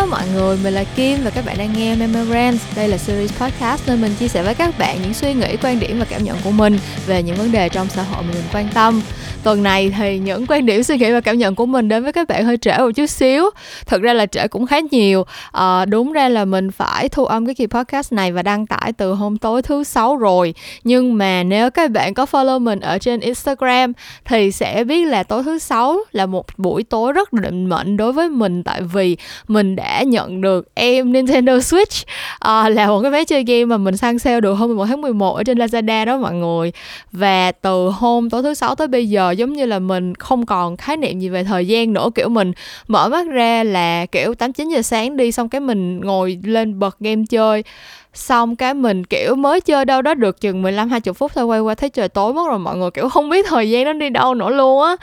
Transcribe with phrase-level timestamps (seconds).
[0.00, 2.62] Hello mọi người, mình là Kim và các bạn đang nghe Memorands.
[2.76, 5.80] Đây là series podcast nơi mình chia sẻ với các bạn những suy nghĩ, quan
[5.80, 8.44] điểm và cảm nhận của mình về những vấn đề trong xã hội mà mình
[8.52, 9.02] quan tâm.
[9.44, 12.12] Tuần này thì những quan điểm, suy nghĩ và cảm nhận của mình đến với
[12.12, 13.50] các bạn hơi trễ một chút xíu.
[13.86, 15.26] Thực ra là trễ cũng khá nhiều.
[15.52, 18.92] À, đúng ra là mình phải thu âm cái kỳ podcast này và đăng tải
[18.92, 20.54] từ hôm tối thứ sáu rồi.
[20.84, 23.92] Nhưng mà nếu các bạn có follow mình ở trên Instagram
[24.24, 28.12] thì sẽ biết là tối thứ sáu là một buổi tối rất định mệnh đối
[28.12, 29.16] với mình tại vì
[29.48, 32.04] mình đã nhận được em Nintendo Switch
[32.38, 35.00] à, là một cái vé chơi game mà mình săn sale được hôm 11 tháng
[35.00, 36.72] 11 ở trên Lazada đó mọi người
[37.12, 40.76] và từ hôm tối thứ sáu tới bây giờ giống như là mình không còn
[40.76, 42.10] khái niệm gì về thời gian nữa.
[42.14, 42.52] Kiểu mình
[42.88, 46.78] mở mắt ra là kiểu 8 9 giờ sáng đi, xong cái mình ngồi lên
[46.78, 47.64] bật game chơi
[48.14, 51.60] xong cái mình kiểu mới chơi đâu đó được chừng 15 20 phút thôi quay
[51.60, 54.08] qua thấy trời tối mất rồi mọi người kiểu không biết thời gian nó đi
[54.08, 54.96] đâu nữa luôn á.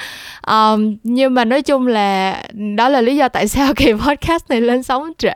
[0.47, 2.43] Um, nhưng mà nói chung là
[2.75, 5.33] đó là lý do tại sao kỳ podcast này lên sóng trễ.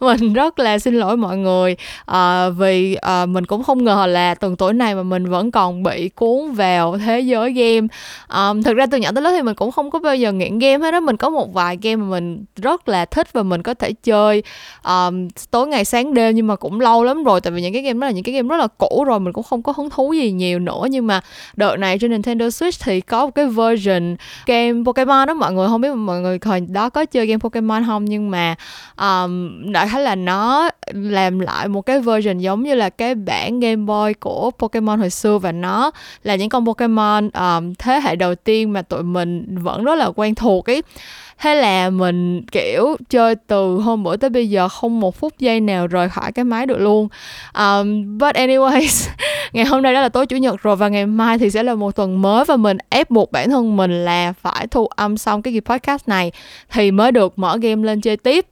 [0.00, 1.76] Mình rất là xin lỗi mọi người.
[2.10, 5.82] Uh, vì uh, mình cũng không ngờ là tuần tuổi này mà mình vẫn còn
[5.82, 7.86] bị cuốn vào thế giới game.
[8.34, 10.58] Um, thực ra từ nhỏ tới lớn thì mình cũng không có bao giờ nghiện
[10.58, 13.62] game hết đó mình có một vài game mà mình rất là thích và mình
[13.62, 14.42] có thể chơi.
[14.84, 17.72] Um, tối ngày sáng đêm nhưng mà cũng lâu lâu lắm rồi tại vì những
[17.72, 19.72] cái game đó là những cái game rất là cũ rồi mình cũng không có
[19.76, 20.82] hứng thú gì nhiều nữa.
[20.90, 21.20] Nhưng mà
[21.56, 24.16] đợt này trên Nintendo Switch thì có một cái version
[24.46, 27.84] game Pokemon đó mọi người không biết mọi người hồi đó có chơi game Pokemon
[27.86, 28.04] không?
[28.04, 28.54] Nhưng mà
[28.96, 33.60] um, đại khái là nó làm lại một cái version giống như là cái bản
[33.60, 35.90] Game Boy của Pokemon hồi xưa và nó
[36.22, 40.10] là những con Pokemon um, thế hệ đầu tiên mà tụi mình vẫn rất là
[40.16, 40.82] quen thuộc ấy
[41.38, 45.60] thế là mình kiểu chơi từ hôm bữa tới bây giờ không một phút giây
[45.60, 47.08] nào rời khỏi cái máy được luôn.
[47.58, 49.08] Um, but anyways
[49.52, 51.74] ngày hôm nay đó là tối chủ nhật rồi và ngày mai thì sẽ là
[51.74, 55.42] một tuần mới và mình ép buộc bản thân mình là phải thu âm xong
[55.42, 56.32] cái kỳ podcast này
[56.70, 58.46] thì mới được mở game lên chơi tiếp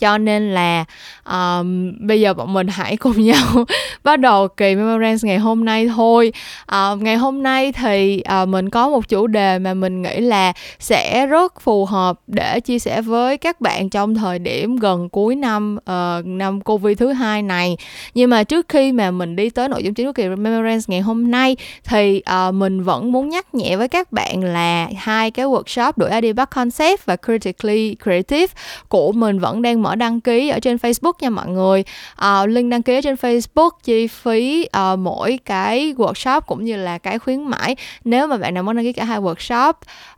[0.00, 0.84] cho nên là
[1.30, 3.64] um, bây giờ bọn mình hãy cùng nhau
[4.04, 6.32] bắt đầu kỳ Memorance ngày hôm nay thôi.
[6.74, 10.52] Uh, ngày hôm nay thì uh, mình có một chủ đề mà mình nghĩ là
[10.78, 15.34] sẽ rất phù hợp để chia sẻ với các bạn trong thời điểm gần cuối
[15.34, 17.76] năm uh, năm Covid thứ hai này.
[18.14, 21.00] Nhưng mà trước khi mà mình đi tới nội dung chính của kỳ Memorance ngày
[21.00, 25.46] hôm nay thì uh, mình vẫn muốn nhắc nhẹ với các bạn là hai cái
[25.46, 28.54] workshop đổi idea Back Concept và Critically Creative
[28.88, 31.84] của mình vẫn đang mở mở đăng ký ở trên Facebook nha mọi người.
[32.24, 36.76] Uh, link đăng ký ở trên Facebook chi phí uh, mỗi cái workshop cũng như
[36.76, 37.76] là cái khuyến mãi.
[38.04, 39.72] Nếu mà bạn nào muốn đăng ký cả hai workshop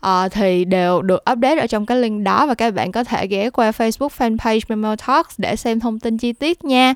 [0.07, 3.27] uh, thì đều được update ở trong cái link đó và các bạn có thể
[3.27, 6.95] ghé qua Facebook fanpage Memo Talks để xem thông tin chi tiết nha.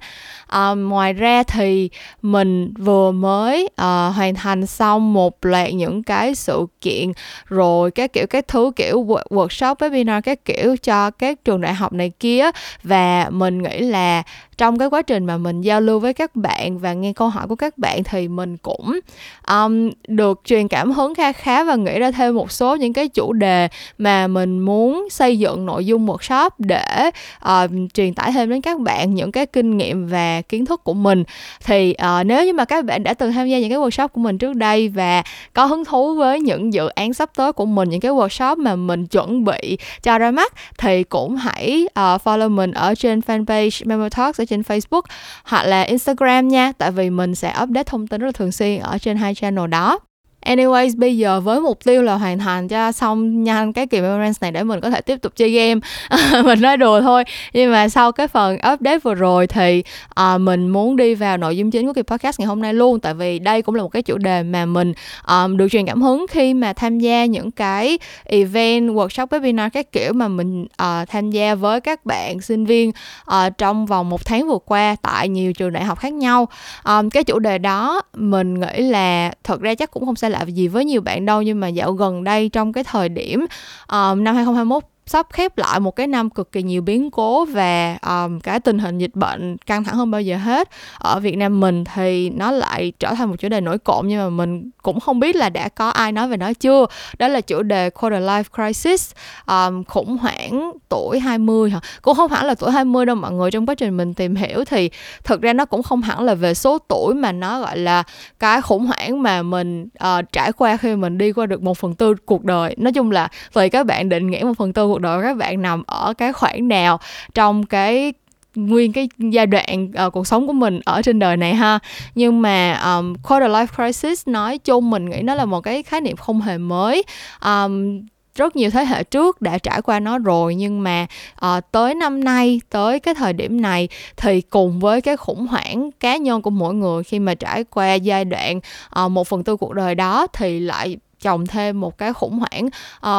[0.56, 1.90] Uh, ngoài ra thì
[2.22, 7.12] mình vừa mới uh, hoàn thành xong một loạt những cái sự kiện
[7.46, 11.92] rồi các kiểu các thứ kiểu workshop webinar các kiểu cho các trường đại học
[11.92, 12.50] này kia
[12.82, 14.22] và mình nghĩ là
[14.58, 17.46] trong cái quá trình mà mình giao lưu với các bạn và nghe câu hỏi
[17.48, 19.00] của các bạn thì mình cũng
[19.48, 23.08] um, được truyền cảm hứng khá khá và nghĩ ra thêm một số những cái
[23.08, 23.68] chủ đề
[23.98, 27.10] mà mình muốn xây dựng nội dung workshop để
[27.44, 30.94] uh, truyền tải thêm đến các bạn những cái kinh nghiệm và kiến thức của
[30.94, 31.24] mình.
[31.64, 34.20] Thì uh, nếu như mà các bạn đã từng tham gia những cái workshop của
[34.20, 37.88] mình trước đây và có hứng thú với những dự án sắp tới của mình
[37.88, 42.50] những cái workshop mà mình chuẩn bị cho ra mắt thì cũng hãy uh, follow
[42.50, 45.02] mình ở trên fanpage Memo Talks trên Facebook
[45.44, 48.80] hoặc là Instagram nha, tại vì mình sẽ update thông tin rất là thường xuyên
[48.80, 49.98] ở trên hai channel đó
[50.46, 54.38] anyways bây giờ với mục tiêu là hoàn thành cho xong nhanh cái kỳ memorance
[54.40, 55.80] này để mình có thể tiếp tục chơi game.
[56.44, 57.24] Mình nói đùa thôi.
[57.52, 59.82] Nhưng mà sau cái phần update vừa rồi thì
[60.20, 63.00] uh, mình muốn đi vào nội dung chính của kỳ podcast ngày hôm nay luôn.
[63.00, 64.92] Tại vì đây cũng là một cái chủ đề mà mình
[65.28, 69.92] um, được truyền cảm hứng khi mà tham gia những cái event workshop webinar các
[69.92, 72.88] kiểu mà mình uh, tham gia với các bạn sinh viên
[73.30, 76.48] uh, trong vòng một tháng vừa qua tại nhiều trường đại học khác nhau.
[76.84, 80.44] Um, cái chủ đề đó mình nghĩ là thật ra chắc cũng không sai lạ
[80.46, 83.46] gì với nhiều bạn đâu nhưng mà dạo gần đây trong cái thời điểm
[83.88, 87.98] um, năm 2021 sắp khép lại một cái năm cực kỳ nhiều biến cố và
[88.06, 90.68] um, cái tình hình dịch bệnh căng thẳng hơn bao giờ hết.
[90.98, 94.18] Ở Việt Nam mình thì nó lại trở thành một chủ đề nổi cộm nhưng
[94.18, 96.86] mà mình cũng không biết là đã có ai nói về nó chưa.
[97.18, 99.10] Đó là chủ đề quarter life crisis
[99.46, 101.80] um, khủng hoảng tuổi 20 hả?
[102.02, 104.64] Cũng không hẳn là tuổi 20 đâu mọi người trong quá trình mình tìm hiểu
[104.64, 104.90] thì
[105.24, 108.02] thực ra nó cũng không hẳn là về số tuổi mà nó gọi là
[108.38, 111.94] cái khủng hoảng mà mình uh, trải qua khi mình đi qua được một phần
[111.94, 112.74] tư cuộc đời.
[112.78, 115.62] Nói chung là tùy các bạn định nghĩa một phần tư cuộc đời các bạn
[115.62, 117.00] nằm ở cái khoảng nào
[117.34, 118.12] trong cái
[118.54, 121.78] nguyên cái giai đoạn uh, cuộc sống của mình ở trên đời này ha.
[122.14, 126.00] Nhưng mà um, quarter life crisis nói chung mình nghĩ nó là một cái khái
[126.00, 127.02] niệm không hề mới.
[127.44, 128.00] Um,
[128.34, 131.06] rất nhiều thế hệ trước đã trải qua nó rồi nhưng mà
[131.46, 135.90] uh, tới năm nay tới cái thời điểm này thì cùng với cái khủng hoảng
[136.00, 138.60] cá nhân của mỗi người khi mà trải qua giai đoạn
[139.04, 142.68] uh, một phần tư cuộc đời đó thì lại chồng thêm một cái khủng hoảng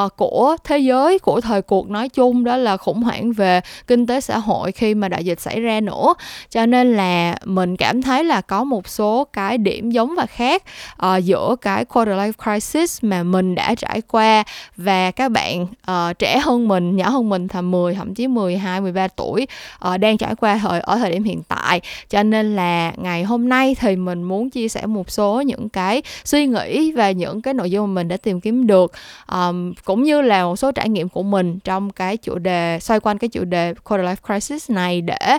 [0.05, 4.07] uh, của thế giới của thời cuộc nói chung đó là khủng hoảng về kinh
[4.07, 6.13] tế xã hội khi mà đại dịch xảy ra nữa.
[6.49, 10.63] Cho nên là mình cảm thấy là có một số cái điểm giống và khác
[11.05, 14.43] uh, giữa cái quarter life crisis mà mình đã trải qua
[14.77, 18.81] và các bạn uh, trẻ hơn mình nhỏ hơn mình tầm 10 thậm chí 12
[18.81, 19.47] 13 tuổi
[19.87, 21.81] uh, đang trải qua thời ở thời điểm hiện tại.
[22.09, 26.01] Cho nên là ngày hôm nay thì mình muốn chia sẻ một số những cái
[26.23, 28.91] suy nghĩ và những cái nội dung mình đã tìm kiếm được
[29.31, 32.99] um, cũng như là một số trải nghiệm của mình trong cái chủ đề xoay
[32.99, 35.37] quanh cái chủ đề quarter life crisis này để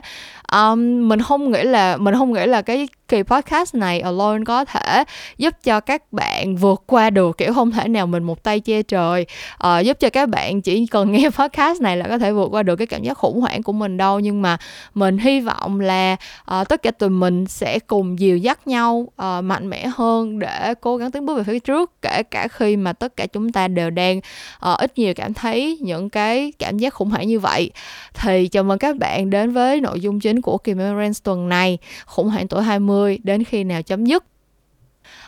[0.53, 4.65] um, mình không nghĩ là mình không nghĩ là cái kỳ podcast này alone có
[4.65, 5.05] thể
[5.39, 8.83] giúp cho các bạn vượt qua được kiểu không thể nào mình một tay che
[8.83, 9.27] trời.
[9.67, 12.62] Uh, giúp cho các bạn chỉ cần nghe podcast này là có thể vượt qua
[12.62, 14.21] được cái cảm giác khủng hoảng của mình đâu.
[14.21, 14.56] Nhưng mà
[14.95, 16.17] mình hy vọng là
[16.61, 20.75] uh, tất cả tụi mình sẽ cùng dìu dắt nhau uh, mạnh mẽ hơn để
[20.81, 23.69] cố gắng tiến bước về phía trước kể cả khi mà tất cả chúng ta
[23.69, 27.70] đều đang uh, ít nhiều cảm thấy những cái cảm giác khủng hoảng như vậy.
[28.14, 31.79] Thì chào mừng các bạn đến với nội dung chính của kỳ Memorance tuần này
[32.06, 34.25] khủng hoảng tuổi 20 đến khi nào chấm dứt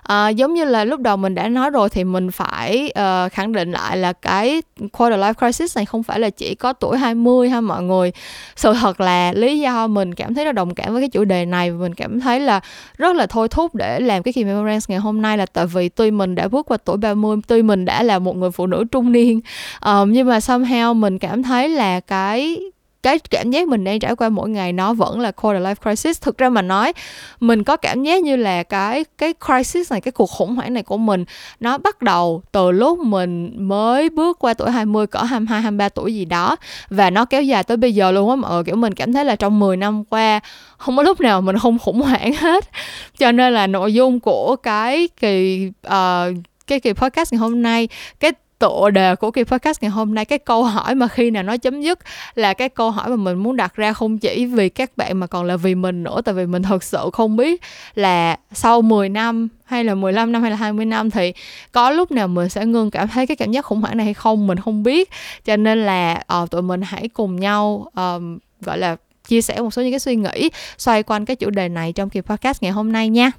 [0.03, 3.53] à, giống như là lúc đầu mình đã nói rồi thì mình phải uh, khẳng
[3.53, 4.63] định lại là cái
[4.93, 8.13] quarter life crisis này không phải là chỉ có tuổi 20 ha mọi người.
[8.57, 11.45] Sự thật là lý do mình cảm thấy là đồng cảm với cái chủ đề
[11.45, 12.61] này và mình cảm thấy là
[12.99, 15.89] rất là thôi thúc để làm cái kỳ memorance ngày hôm nay là tại vì
[15.89, 18.85] tuy mình đã bước qua tuổi 30 tuy mình đã là một người phụ nữ
[18.93, 19.41] trung niên
[19.85, 22.61] um, nhưng mà somehow mình cảm thấy là cái
[23.03, 26.21] cái cảm giác mình đang trải qua mỗi ngày nó vẫn là quarter life crisis.
[26.21, 26.93] Thực ra mà nói
[27.41, 30.83] mình có cảm giác như là cái cái crisis này cái cuộc khủng hoảng này
[30.83, 31.25] của mình
[31.61, 36.15] nó bắt đầu từ lúc mình mới bước qua tuổi 20 cỡ 22 23 tuổi
[36.15, 36.57] gì đó.
[36.91, 38.65] Và nó kéo dài tới bây giờ luôn á mọi người.
[38.65, 40.41] Kiểu mình cảm thấy là trong 10 năm qua
[40.77, 42.65] không có lúc nào mình không khủng hoảng hết.
[43.19, 46.37] Cho nên là nội dung của cái kỳ uh,
[46.67, 47.89] cái kỳ podcast ngày hôm nay
[48.21, 50.25] cái tựa đề của kỳ podcast ngày hôm nay.
[50.25, 51.99] Cái câu hỏi mà khi nào nó chấm dứt
[52.35, 55.27] là cái câu hỏi mà mình muốn đặt ra không chỉ vì các bạn mà
[55.27, 57.61] còn là vì mình nữa tại vì mình thật sự không biết
[57.95, 61.33] là sau 10 năm hay là 15 năm hay là 20 năm thì
[61.73, 64.15] có lúc nào mình sẽ ngưng cảm thấy cái cảm giác khủng hoảng này hay
[64.15, 65.11] không mình không biết.
[65.45, 68.97] Cho nên là uh, tụi mình hãy cùng nhau um, gọi là
[69.29, 72.11] chia sẻ một số những cái suy nghĩ xoay quanh cái chủ đề này trong
[72.11, 73.31] kỳ podcast ngày hôm nay nha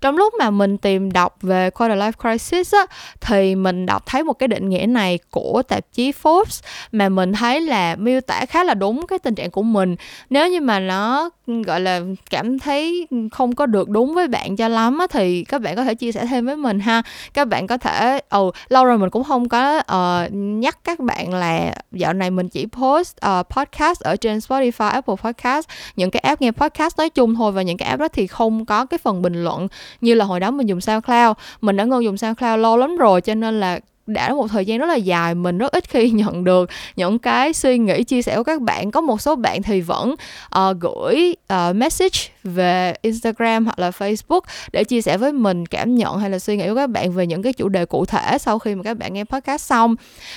[0.00, 2.86] trong lúc mà mình tìm đọc về quarter life crisis á,
[3.20, 7.32] thì mình đọc thấy một cái định nghĩa này của tạp chí Forbes mà mình
[7.32, 9.96] thấy là miêu tả khá là đúng cái tình trạng của mình.
[10.30, 12.00] Nếu như mà nó gọi là
[12.30, 15.84] cảm thấy không có được đúng với bạn cho lắm á thì các bạn có
[15.84, 17.02] thể chia sẻ thêm với mình ha.
[17.34, 21.00] Các bạn có thể ồ oh, lâu rồi mình cũng không có uh, nhắc các
[21.00, 25.68] bạn là dạo này mình chỉ post uh, podcast ở trên Spotify Apple Podcast.
[25.96, 28.64] Những cái app nghe podcast nói chung thôi và những cái app đó thì không
[28.64, 29.68] có cái phần bình luận
[30.00, 31.36] như là hồi đó mình dùng SoundCloud.
[31.60, 33.80] Mình đã ngưng dùng SoundCloud lâu lắm rồi cho nên là
[34.12, 37.52] đã một thời gian rất là dài mình rất ít khi nhận được những cái
[37.52, 38.90] suy nghĩ chia sẻ của các bạn.
[38.90, 40.14] Có một số bạn thì vẫn
[40.58, 44.40] uh, gửi uh, message về Instagram hoặc là Facebook
[44.72, 47.26] để chia sẻ với mình cảm nhận hay là suy nghĩ của các bạn về
[47.26, 49.94] những cái chủ đề cụ thể sau khi mà các bạn nghe podcast xong.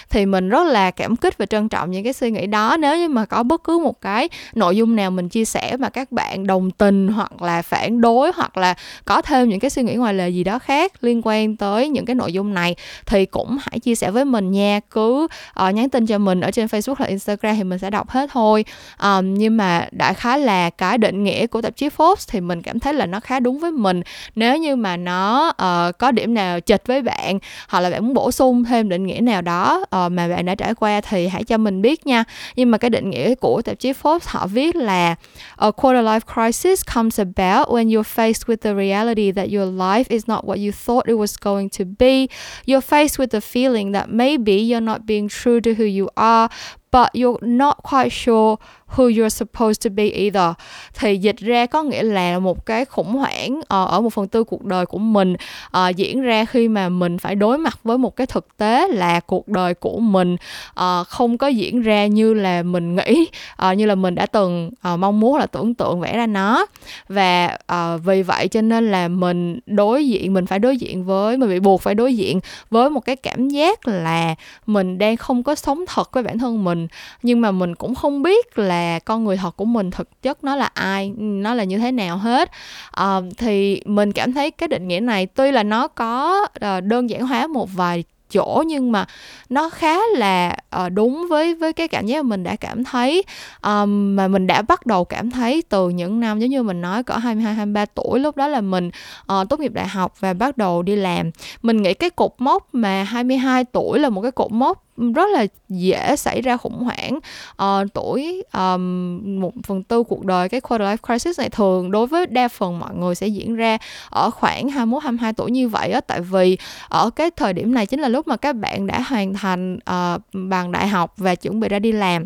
[0.09, 2.77] Thì mình rất là cảm kích và trân trọng những cái suy nghĩ đó.
[2.79, 5.89] Nếu như mà có bất cứ một cái nội dung nào mình chia sẻ mà
[5.89, 9.83] các bạn đồng tình hoặc là phản đối hoặc là có thêm những cái suy
[9.83, 13.25] nghĩ ngoài lề gì đó khác liên quan tới những cái nội dung này thì
[13.25, 14.79] cũng hãy chia sẻ với mình nha.
[14.91, 15.27] Cứ
[15.67, 18.29] uh, nhắn tin cho mình ở trên Facebook hoặc Instagram thì mình sẽ đọc hết
[18.33, 18.65] thôi.
[19.03, 22.61] Um, nhưng mà đại khái là cái định nghĩa của tạp chí Forbes thì mình
[22.61, 24.01] cảm thấy là nó khá đúng với mình.
[24.35, 28.13] Nếu như mà nó uh, có điểm nào chịch với bạn hoặc là bạn muốn
[28.13, 31.43] bổ sung thêm định nghĩa nào đó uh, mà bạn đã trải qua thì hãy
[31.43, 32.23] cho mình biết nha.
[32.55, 35.15] Nhưng mà cái định nghĩa của tạp chí Forbes họ viết là
[35.57, 40.03] a quarter life crisis comes about when you're faced with the reality that your life
[40.09, 42.27] is not what you thought it was going to be.
[42.65, 46.49] You're faced with the feeling that maybe you're not being true to who you are
[46.91, 48.57] but you're not quite sure
[48.95, 50.53] who you're supposed to be either.
[50.93, 54.43] Thì dịch ra có nghĩa là một cái khủng hoảng uh, ở một phần tư
[54.43, 55.35] cuộc đời của mình
[55.77, 59.19] uh, diễn ra khi mà mình phải đối mặt với một cái thực tế là
[59.19, 60.35] cuộc đời của mình
[60.79, 63.27] uh, không có diễn ra như là mình nghĩ
[63.69, 66.65] uh, như là mình đã từng uh, mong muốn là tưởng tượng vẽ ra nó.
[67.09, 71.37] Và uh, vì vậy cho nên là mình đối diện mình phải đối diện với
[71.37, 72.39] mình bị buộc phải đối diện
[72.69, 76.63] với một cái cảm giác là mình đang không có sống thật với bản thân
[76.63, 76.87] mình.
[77.23, 80.43] Nhưng mà mình cũng không biết là là con người thật của mình thực chất
[80.43, 82.51] nó là ai nó là như thế nào hết.
[82.91, 87.09] À, thì mình cảm thấy cái định nghĩa này tuy là nó có ờ, đơn
[87.09, 89.05] giản hóa một vài chỗ nhưng mà
[89.49, 93.23] nó khá là uh, đúng với với cái cảm giác mà mình đã cảm thấy.
[93.63, 97.03] Um, mà mình đã bắt đầu cảm thấy từ những năm giống như mình nói
[97.03, 98.89] cỡ 22 23 tuổi lúc đó là mình
[99.33, 101.31] uh, tốt nghiệp đại học và bắt đầu đi làm.
[101.61, 105.45] Mình nghĩ cái cột mốc mà 22 tuổi là một cái cột mốc rất là
[105.69, 107.19] dễ xảy ra khủng hoảng.
[107.63, 112.07] Uh, tuổi um, một phần tư cuộc đời cái quarter life crisis này thường đối
[112.07, 113.77] với đa phần mọi người sẽ diễn ra
[114.09, 116.01] ở khoảng 21 22 tuổi như vậy á.
[116.01, 116.57] Tại vì
[116.89, 120.17] ở cái thời điểm này chính là lúc mà các bạn đã hoàn thành ờ,
[120.17, 122.25] uh, bằng đại học và chuẩn bị ra đi làm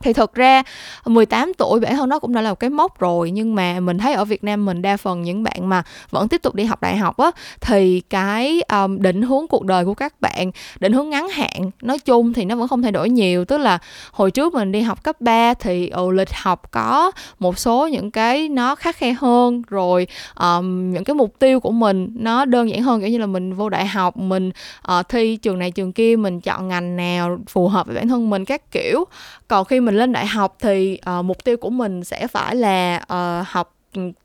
[0.00, 0.62] thì thực ra
[1.04, 3.98] 18 tuổi bản thân nó cũng đã là một cái mốc rồi nhưng mà mình
[3.98, 6.80] thấy ở Việt Nam mình đa phần những bạn mà vẫn tiếp tục đi học
[6.80, 7.30] đại học á
[7.60, 11.98] thì cái um, định hướng cuộc đời của các bạn định hướng ngắn hạn nói
[11.98, 13.44] chung thì nó vẫn không thay đổi nhiều.
[13.44, 13.78] Tức là
[14.12, 18.10] hồi trước mình đi học cấp 3 thì ừ, lịch học có một số những
[18.10, 20.06] cái nó khắc khe hơn rồi
[20.40, 23.54] um, những cái mục tiêu của mình nó đơn giản hơn kiểu như là mình
[23.54, 24.50] vô đại học mình
[24.98, 28.30] uh, thi trường này trường kia mình chọn ngành nào phù hợp với bản thân
[28.30, 29.04] mình các kiểu.
[29.48, 32.56] Còn khi mình mình lên đại học thì uh, mục tiêu của mình sẽ phải
[32.56, 33.74] là uh, học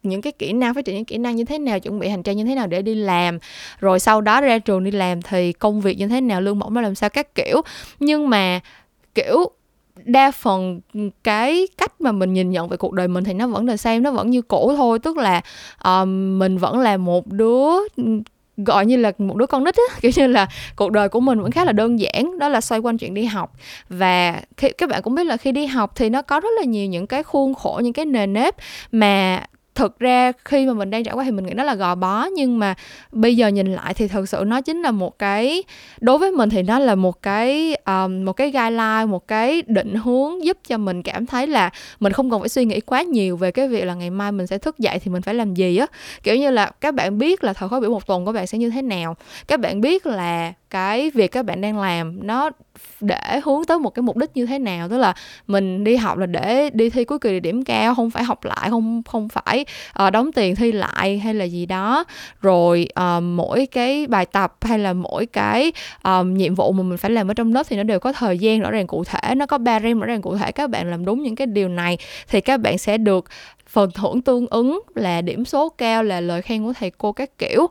[0.04, 2.24] những cái kỹ năng phát triển những kỹ năng như thế nào chuẩn bị hành
[2.24, 3.40] trang như thế nào để đi làm.
[3.80, 6.74] Rồi sau đó ra trường đi làm thì công việc như thế nào lương bổng
[6.74, 7.62] nó làm sao các kiểu.
[8.00, 8.60] Nhưng mà
[9.16, 9.50] kiểu
[10.04, 10.82] đa phần
[11.24, 14.04] cái cách mà mình nhìn nhận về cuộc đời mình thì nó vẫn là xem
[14.04, 15.00] nó vẫn như cũ thôi.
[15.00, 15.42] Tức là
[15.88, 17.70] uh, mình vẫn là một đứa
[18.58, 19.96] gọi như là một đứa con nít á.
[20.02, 22.82] Kiểu như là cuộc đời của mình vẫn khá là đơn giản, đó là xoay
[22.82, 23.54] quanh chuyện đi học.
[23.90, 26.64] Và khi, các bạn cũng biết là khi đi học thì nó có rất là
[26.64, 28.56] nhiều những cái khuôn khổ, những cái nề nếp
[28.92, 29.44] mà
[29.76, 32.26] thực ra khi mà mình đang trải qua thì mình nghĩ nó là gò bó
[32.36, 32.76] nhưng mà
[33.12, 35.64] bây giờ nhìn lại thì thực sự nó chính là một cái
[36.02, 39.96] đối với mình thì nó là một cái um, một cái guideline một cái định
[39.96, 43.38] hướng giúp cho mình cảm thấy là mình không cần phải suy nghĩ quá nhiều
[43.38, 45.78] về cái việc là ngày mai mình sẽ thức dậy thì mình phải làm gì
[45.78, 45.88] á.
[46.24, 48.58] Kiểu như là các bạn biết là thời khóa biểu một tuần của bạn sẽ
[48.58, 49.16] như thế nào
[49.48, 52.50] các bạn biết là cái việc các bạn đang làm nó
[53.02, 54.90] để hướng tới một cái mục đích như thế nào.
[54.90, 55.14] Tức là
[55.48, 58.70] mình đi học là để đi thi cuối kỳ điểm cao không phải học lại
[58.70, 59.66] không không phải
[60.06, 62.04] uh, đóng tiền thi lại hay là gì đó.
[62.42, 65.72] Rồi uh, mỗi cái bài tập hay là mỗi cái
[66.04, 68.38] um, nhiệm vụ mà mình phải làm ở trong lớp thì nó đều có thời
[68.38, 70.52] gian rõ ràng cụ thể nó có ba rem rõ ràng cụ thể.
[70.52, 73.26] Các bạn làm đúng những cái điều này thì các bạn sẽ được
[73.68, 77.38] phần thưởng tương ứng là điểm số cao là lời khen của thầy cô các
[77.38, 77.68] kiểu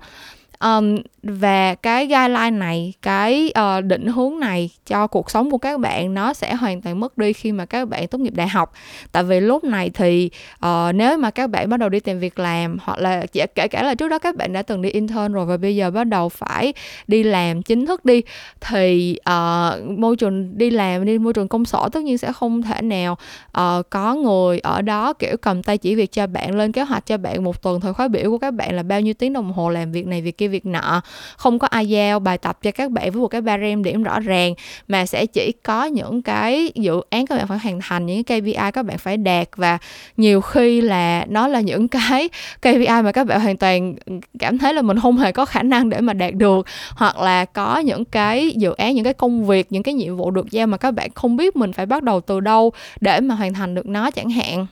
[0.64, 5.80] um, và cái guideline này cái uh, định hướng này cho cuộc sống của các
[5.80, 8.72] bạn nó sẽ hoàn toàn mất đi khi mà các bạn tốt nghiệp đại học.
[9.12, 10.30] Tại vì lúc này thì
[10.66, 13.82] uh, nếu mà các bạn bắt đầu đi tìm việc làm hoặc là kể cả
[13.82, 16.28] là trước đó các bạn đã từng đi intern rồi và bây giờ bắt đầu
[16.28, 16.72] phải
[17.06, 18.22] đi làm chính thức đi
[18.60, 22.62] thì uh, môi trường đi làm đi môi trường công sở tất nhiên sẽ không
[22.62, 23.18] thể nào
[23.58, 27.06] uh, có người ở đó kiểu cầm tay chỉ việc cho bạn lên kế hoạch
[27.06, 29.52] cho bạn một tuần thời khóa biểu của các bạn là bao nhiêu tiếng đồng
[29.52, 31.00] hồ làm việc này việc kia việc nọ.
[31.36, 34.20] Không có ai giao bài tập cho các bạn với một cái barem điểm rõ
[34.20, 34.54] ràng,
[34.88, 38.40] mà sẽ chỉ có những cái dự án các bạn phải hoàn thành, những cái
[38.40, 39.48] KPI các bạn phải đạt.
[39.56, 39.78] Và
[40.16, 42.28] nhiều khi là nó là những cái
[42.60, 43.94] KPI mà các bạn hoàn toàn
[44.38, 46.66] cảm thấy là mình không hề có khả năng để mà đạt được.
[46.90, 50.30] Hoặc là có những cái dự án, những cái công việc, những cái nhiệm vụ
[50.30, 53.34] được giao mà các bạn không biết mình phải bắt đầu từ đâu để mà
[53.34, 54.66] hoàn thành được nó chẳng hạn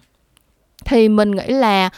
[0.85, 1.91] thì mình nghĩ là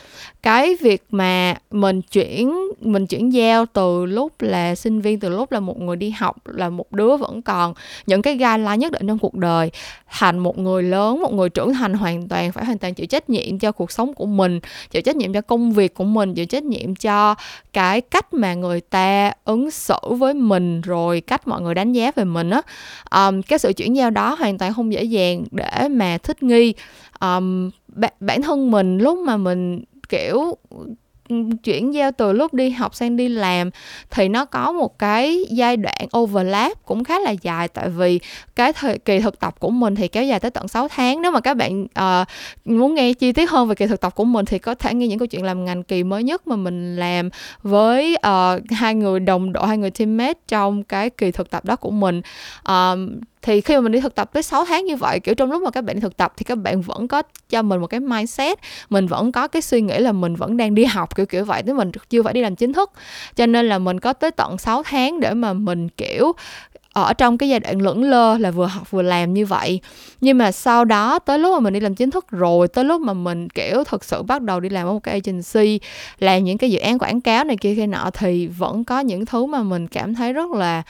[0.42, 5.52] cái việc mà mình chuyển mình chuyển giao từ lúc là sinh viên từ lúc
[5.52, 7.74] là một người đi học là một đứa vẫn còn
[8.06, 9.70] những cái guideline nhất định trong cuộc đời
[10.10, 13.30] thành một người lớn một người trưởng thành hoàn toàn phải hoàn toàn chịu trách
[13.30, 14.60] nhiệm cho cuộc sống của mình
[14.90, 17.34] chịu trách nhiệm cho công việc của mình chịu trách nhiệm cho
[17.72, 22.12] cái cách mà người ta ứng xử với mình rồi cách mọi người đánh giá
[22.16, 22.62] về mình á.
[23.10, 26.74] Um, cái sự chuyển giao đó hoàn toàn không dễ dàng để mà thích nghi.
[27.20, 27.70] Um,
[28.20, 30.56] bản thân mình lúc mà mình kiểu
[31.28, 33.70] ừ, chuyển giao từ lúc đi học sang đi làm
[34.10, 37.68] thì nó có một cái giai đoạn overlap cũng khá là dài.
[37.68, 38.20] Tại vì
[38.56, 41.22] cái thời kỳ thực tập của mình thì kéo dài tới tận 6 tháng.
[41.22, 42.26] Nếu mà các bạn uh,
[42.64, 45.06] muốn nghe chi tiết hơn về kỳ thực tập của mình thì có thể nghe
[45.06, 47.30] những câu chuyện làm ngành kỳ mới nhất mà mình làm
[47.62, 51.76] với uh, hai người đồng đội hai người teammate trong cái kỳ thực tập đó
[51.76, 52.22] của mình.
[52.68, 52.98] Uh,
[53.44, 55.62] thì khi mà mình đi thực tập tới 6 tháng như vậy, kiểu, trong lúc
[55.62, 58.00] mà các bạn đi thực tập thì các bạn vẫn có cho mình một cái
[58.00, 58.58] mindset,
[58.90, 61.62] mình vẫn có cái suy nghĩ là mình vẫn đang đi học, kiểu kiểu vậy,
[61.62, 62.90] tức mình chưa phải đi làm chính thức.
[63.36, 66.32] Cho nên là mình có tới tận 6 tháng để mà mình, kiểu,
[66.92, 69.80] ở trong cái giai đoạn lững lơ là vừa học vừa làm như vậy.
[70.20, 73.00] Nhưng mà sau đó, tới lúc mà mình đi làm chính thức rồi, tới lúc
[73.00, 75.80] mà mình, kiểu, thực sự bắt đầu đi làm ở một cái agency,
[76.18, 79.26] làm những cái dự án quảng cáo này kia kia nọ, thì vẫn có những
[79.26, 80.82] thứ mà mình cảm thấy rất là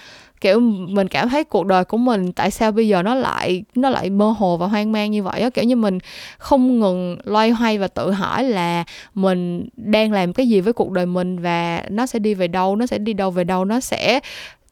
[0.45, 3.91] kiểu, mình cảm thấy cuộc đời của mình tại sao bây giờ nó lại nó
[3.91, 5.51] lại mơ hồ và hoang mang như vậy á?
[5.51, 5.99] Kiểu như mình
[6.39, 8.85] không ngừng loay hoay và tự hỏi là
[9.15, 12.77] mình đang làm cái gì với cuộc đời mình và nó sẽ đi về đâu,
[12.77, 14.21] nó sẽ đi đâu về đâu, nó sẽ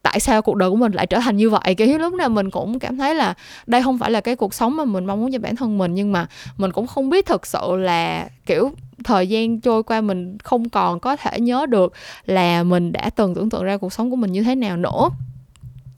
[0.03, 1.75] tại sao cuộc đời của mình lại trở thành như vậy?
[1.75, 3.35] Kiểu lúc nào mình cũng cảm thấy là
[3.67, 5.95] đây không phải là cái cuộc sống mà mình mong muốn cho bản thân mình,
[5.95, 6.27] nhưng mà
[6.57, 8.71] mình cũng không biết thực sự là, kiểu,
[9.05, 11.93] thời gian trôi qua mình không còn có thể nhớ được
[12.27, 15.09] là mình đã từng tưởng tượng ra cuộc sống của mình như thế nào nữa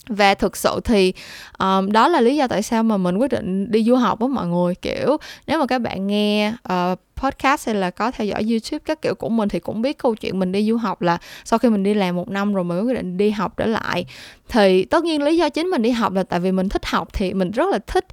[0.08, 1.12] và thực sự thì
[1.58, 4.28] um, đó là lý do tại sao mà mình quyết định đi du học với
[4.28, 4.74] mọi người.
[4.74, 9.02] Kiểu nếu mà các bạn nghe uh, podcast hay là có theo dõi youtube các
[9.02, 11.68] kiểu của mình thì cũng biết câu chuyện mình đi du học là sau khi
[11.68, 14.04] mình đi làm một năm rồi mình quyết định đi học trở lại.
[14.48, 17.08] Thì tất nhiên lý do chính mình đi học là tại vì mình thích học
[17.12, 18.06] thì mình rất là thích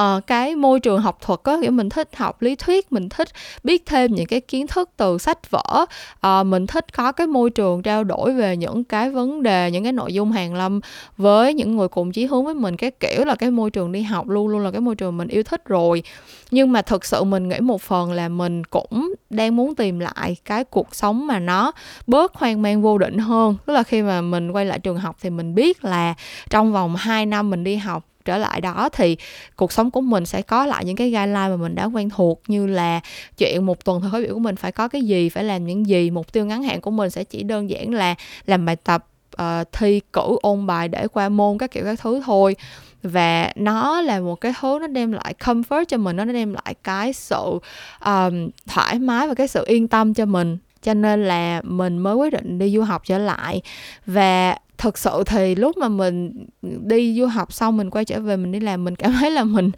[0.00, 3.28] uh, cái môi trường học thuật á kiểu mình thích học lý thuyết mình thích
[3.64, 5.86] biết thêm những cái kiến thức từ sách vở
[6.26, 9.82] uh, mình thích có cái môi trường trao đổi về những cái vấn đề những
[9.82, 10.80] cái nội dung hàng lâm
[11.16, 14.02] với những người cùng chí hướng với mình cái kiểu là cái môi trường đi
[14.02, 16.02] học luôn luôn là cái môi trường mình yêu thích rồi
[16.50, 20.36] nhưng mà thực sự mình nghĩ một phần là mình cũng đang muốn tìm lại
[20.44, 21.72] cái cuộc sống mà nó
[22.06, 23.56] bớt hoang mang vô định hơn.
[23.66, 26.14] Tức là khi mà mình quay lại trường học thì mình biết là
[26.50, 29.16] trong vòng 2 năm mình đi học trở lại đó thì
[29.56, 32.42] cuộc sống của mình sẽ có lại những cái guideline mà mình đã quen thuộc
[32.48, 33.00] như là
[33.38, 35.86] chuyện một tuần thời khóa biểu của mình phải có cái gì phải làm những
[35.86, 36.10] gì.
[36.10, 38.14] Mục tiêu ngắn hạn của mình sẽ chỉ đơn giản là
[38.46, 39.06] làm bài tập
[39.42, 42.56] uh, thi cử ôn bài để qua môn các kiểu các thứ thôi
[43.02, 46.74] và nó là một cái thứ nó đem lại comfort cho mình nó đem lại
[46.82, 47.58] cái sự
[48.04, 50.58] um, thoải mái và cái sự yên tâm cho mình.
[50.82, 53.62] Cho nên là mình mới quyết định đi du học trở lại.
[54.06, 56.46] Và thực sự thì lúc mà mình
[56.84, 59.44] đi du học xong mình quay trở về mình đi làm mình cảm thấy là
[59.44, 59.70] mình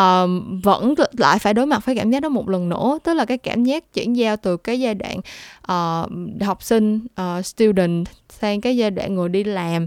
[0.00, 0.30] uh,
[0.62, 2.98] vẫn lại phải đối mặt với cảm giác đó một lần nữa.
[3.04, 7.46] Tức là cái cảm giác chuyển giao từ cái giai đoạn uh, học sinh uh,
[7.46, 9.86] student sang cái giai đoạn người đi làm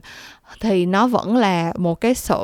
[0.60, 2.36] thì nó vẫn là một cái sự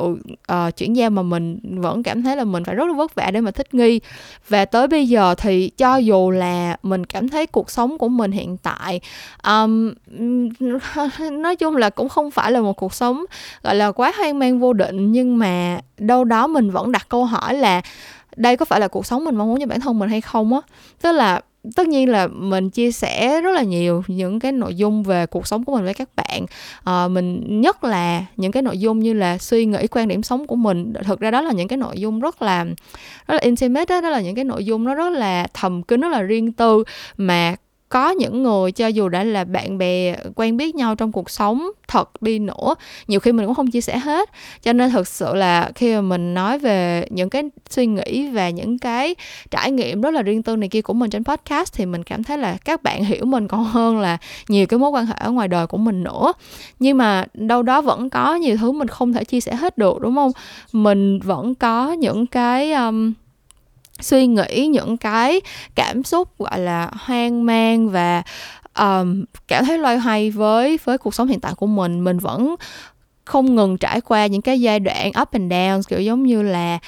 [0.52, 3.30] uh, chuyển giao mà mình vẫn cảm thấy là mình phải rất là vất vả
[3.30, 4.00] để mà thích nghi.
[4.48, 8.32] Và tới bây giờ thì cho dù là mình cảm thấy cuộc sống của mình
[8.32, 9.00] hiện tại
[9.44, 9.92] um,
[11.32, 13.24] nói chung là cũng không phải là một cuộc sống
[13.62, 17.24] gọi là quá hoang mang vô định nhưng mà đâu đó mình vẫn đặt câu
[17.24, 17.82] hỏi là
[18.36, 20.54] đây có phải là cuộc sống mình mong muốn cho bản thân mình hay không
[20.54, 20.60] á?
[21.02, 21.40] Tức là
[21.76, 25.46] tất nhiên là mình chia sẻ rất là nhiều những cái nội dung về cuộc
[25.46, 26.46] sống của mình với các bạn.
[26.84, 30.46] À, mình nhất là những cái nội dung như là suy nghĩ quan điểm sống
[30.46, 30.92] của mình.
[31.04, 32.64] Thực ra đó là những cái nội dung rất là
[33.26, 36.00] rất là intimate đó, đó là những cái nội dung nó rất là thầm kín
[36.00, 36.84] rất là riêng tư
[37.16, 37.56] mà
[37.94, 41.70] có những người cho dù đã là bạn bè quen biết nhau trong cuộc sống
[41.88, 42.74] thật đi nữa
[43.06, 44.30] nhiều khi mình cũng không chia sẻ hết.
[44.62, 48.50] Cho nên thực sự là khi mà mình nói về những cái suy nghĩ và
[48.50, 49.14] những cái
[49.50, 52.24] trải nghiệm rất là riêng tư này kia của mình trên podcast thì mình cảm
[52.24, 55.30] thấy là các bạn hiểu mình còn hơn là nhiều cái mối quan hệ ở
[55.30, 56.32] ngoài đời của mình nữa.
[56.78, 60.00] Nhưng mà đâu đó vẫn có nhiều thứ mình không thể chia sẻ hết được
[60.00, 60.32] đúng không?
[60.72, 63.12] Mình vẫn có những cái um,
[64.00, 65.40] suy nghĩ những cái
[65.74, 68.22] cảm xúc gọi là hoang mang và
[68.78, 72.04] um, cảm thấy loay hoay với với cuộc sống hiện tại của mình.
[72.04, 72.54] Mình vẫn
[73.24, 76.78] không ngừng trải qua những cái giai đoạn up and down kiểu giống như là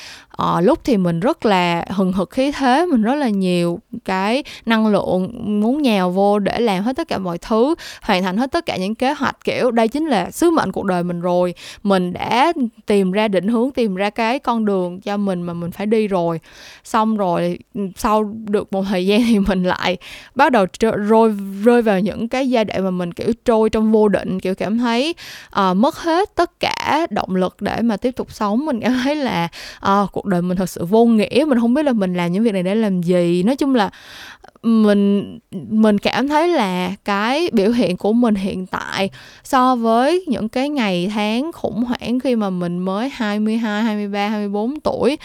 [0.42, 4.44] uh, lúc thì mình rất là hừng hực khí thế mình rất là nhiều cái
[4.66, 8.53] năng lượng muốn nhào vô để làm hết tất cả mọi thứ hoàn thành hết
[8.53, 11.55] tất cả những kế hoạch kiểu đây chính là sứ mệnh cuộc đời mình rồi.
[11.83, 12.53] Mình đã
[12.87, 16.09] tìm ra định hướng tìm ra cái con đường cho mình mà mình phải đi
[16.09, 16.40] rồi.
[16.85, 19.96] Xong rồi ừ, sau được một thời gian thì mình lại
[20.35, 21.33] bắt đầu rơi
[21.64, 24.79] rơi vào những cái giai đoạn mà mình kiểu trôi trong vô định kiểu cảm
[24.79, 25.14] thấy
[25.61, 28.66] uh, mất hết tất cả động lực để mà tiếp tục sống.
[28.66, 29.49] Mình cảm thấy là
[29.87, 32.45] uh, cuộc đời mình thật sự vô nghĩa mình không biết là mình làm những
[32.45, 33.43] việc này để làm gì.
[33.43, 33.91] Nói chung là
[34.62, 35.39] mình
[35.71, 39.11] mình cảm thấy là cái biểu hiện của mình hiện tại
[39.45, 44.81] so với những cái ngày tháng khủng hoảng khi mà mình mới 22, 23, 24
[44.81, 45.17] tuổi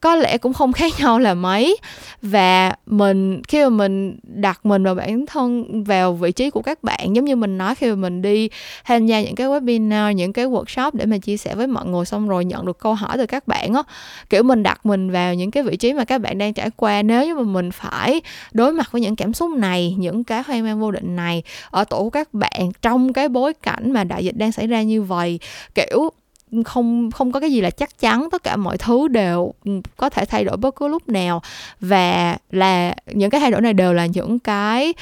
[0.00, 1.76] có lẽ cũng không khác nhau là mấy.
[2.22, 6.82] Và mình, khi mà mình đặt mình và bản thân vào vị trí của các
[6.82, 8.48] bạn, giống như mình nói khi mà mình đi
[8.84, 12.04] tham gia những cái webinar, những cái workshop để mà chia sẻ với mọi người
[12.04, 13.82] xong rồi nhận được câu hỏi từ các bạn á,
[14.30, 17.02] kiểu, mình đặt mình vào những cái vị trí mà các bạn đang trải qua.
[17.02, 18.20] Nếu như mà mình phải
[18.52, 21.84] đối mặt với những cảm xúc này, những cái hoang mang vô định này ở
[21.84, 25.02] tổ của các bạn trong cái bối cảnh mà đại dịch đang xảy ra như
[25.02, 25.38] vậy,
[25.74, 26.10] kiểu
[26.64, 30.08] không không có cái gì là chắc chắn, tất cả mọi thứ đều ừ, có
[30.10, 31.42] thể thay đổi bất cứ lúc nào.
[31.80, 34.94] Và là những cái thay đổi này đều là những cái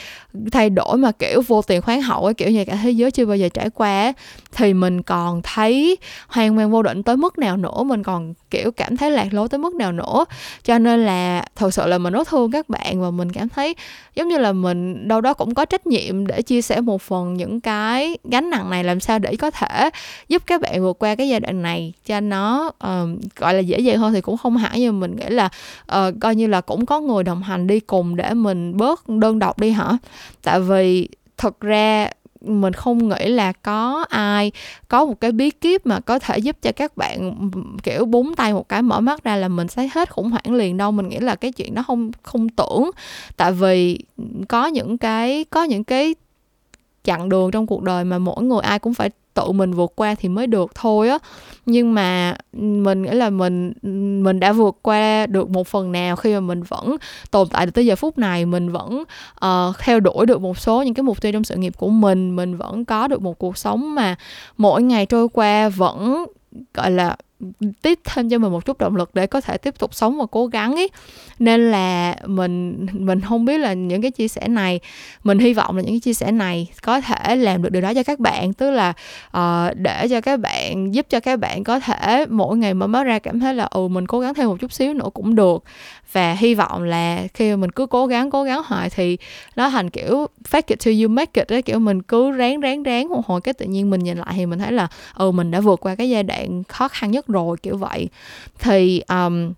[0.53, 3.27] thay đổi mà kiểu vô tiền khoáng hậu ấy, kiểu như cả thế giới chưa
[3.27, 4.12] bao giờ trải qua
[4.53, 5.96] thì mình còn thấy
[6.29, 9.48] hoang mang vô định tới mức nào nữa mình còn kiểu cảm thấy lạc lối
[9.48, 10.24] tới mức nào nữa.
[10.64, 13.74] Cho nên là thật sự là mình rất thương các bạn và mình cảm thấy
[14.14, 17.35] giống như là mình đâu đó cũng có trách nhiệm để chia sẻ một phần
[17.35, 19.90] những cái gánh nặng này làm sao để có thể
[20.29, 21.92] giúp các bạn vượt qua cái giai đoạn này.
[22.07, 25.27] Cho nó uh, gọi là dễ dàng hơn thì cũng không hẳn nhưng mình nghĩ
[25.29, 25.48] là
[25.92, 29.38] uh, coi như là cũng có người đồng hành đi cùng để mình bớt đơn
[29.38, 29.98] độc đi hả?
[30.42, 32.10] Tại vì thật ra
[32.40, 34.52] mình không nghĩ là có ai
[34.88, 37.50] có một cái bí kíp mà có thể giúp cho các bạn
[37.82, 40.76] kiểu, búng tay một cái mở mắt ra là mình sẽ hết khủng hoảng liền
[40.76, 40.92] đâu.
[40.92, 42.90] Mình nghĩ là cái chuyện đó không không tưởng.
[43.36, 43.98] Tại vì
[44.48, 46.14] có những cái, có những cái
[47.04, 50.14] chặng đường trong cuộc đời mà mỗi người ai cũng phải tự mình vượt qua
[50.14, 51.18] thì mới được thôi á.
[51.66, 53.88] Nhưng mà ừ, mình nghĩ là mình ừ,
[54.24, 56.96] mình đã vượt qua được một phần nào khi mà mình vẫn
[57.30, 59.04] tồn tại được tới giờ phút này mình vẫn
[59.44, 62.37] uh, theo đuổi được một số những cái mục tiêu trong sự nghiệp của mình
[62.37, 64.16] mình vẫn có được một cuộc sống mà
[64.56, 66.24] mỗi ngày trôi qua vẫn
[66.74, 67.16] gọi là
[67.83, 70.27] tiếp thêm cho mình một chút động lực để có thể tiếp tục sống và
[70.31, 70.88] cố gắng ấy
[71.38, 74.81] nên là mình mình không biết là những cái chia sẻ này
[75.24, 77.94] mình hy vọng là những cái chia sẻ này có thể làm được điều đó
[77.94, 78.53] cho các bạn.
[78.53, 78.92] Tức là
[79.37, 83.05] uh, để cho các bạn giúp cho các bạn có thể mỗi ngày mở mắt
[83.05, 85.64] ra cảm thấy là ừ mình cố gắng thêm một chút xíu nữa cũng được.
[86.12, 89.18] Và hy vọng là khi mà mình cứ cố gắng cố gắng hoài thì
[89.57, 92.83] nó thành kiểu fake it till you make it đấy kiểu mình cứ ráng ráng
[92.83, 95.51] ráng một hồi cái tự nhiên mình nhìn lại thì mình thấy là ừ mình
[95.51, 98.08] đã vượt qua cái giai đoạn khó khăn nhất rồi kiểu vậy.
[98.58, 99.52] Thì um,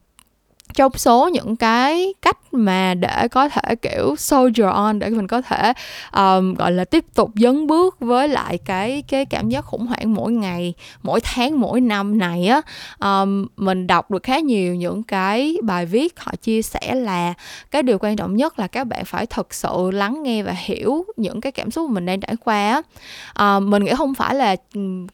[0.74, 5.42] trong số những cái cách mà để có thể kiểu soldier on để mình có
[5.42, 5.72] thể
[6.16, 10.14] um, gọi là tiếp tục dấn bước với lại cái cái cảm giác khủng hoảng
[10.14, 12.60] mỗi ngày mỗi tháng mỗi năm này á
[13.00, 17.34] um, mình đọc được khá nhiều những cái bài viết họ chia sẻ là
[17.70, 21.04] cái điều quan trọng nhất là các bạn phải thật sự lắng nghe và hiểu
[21.16, 22.82] những cái cảm xúc mà mình đang trải qua á.
[23.56, 24.56] Um, mình nghĩ không phải là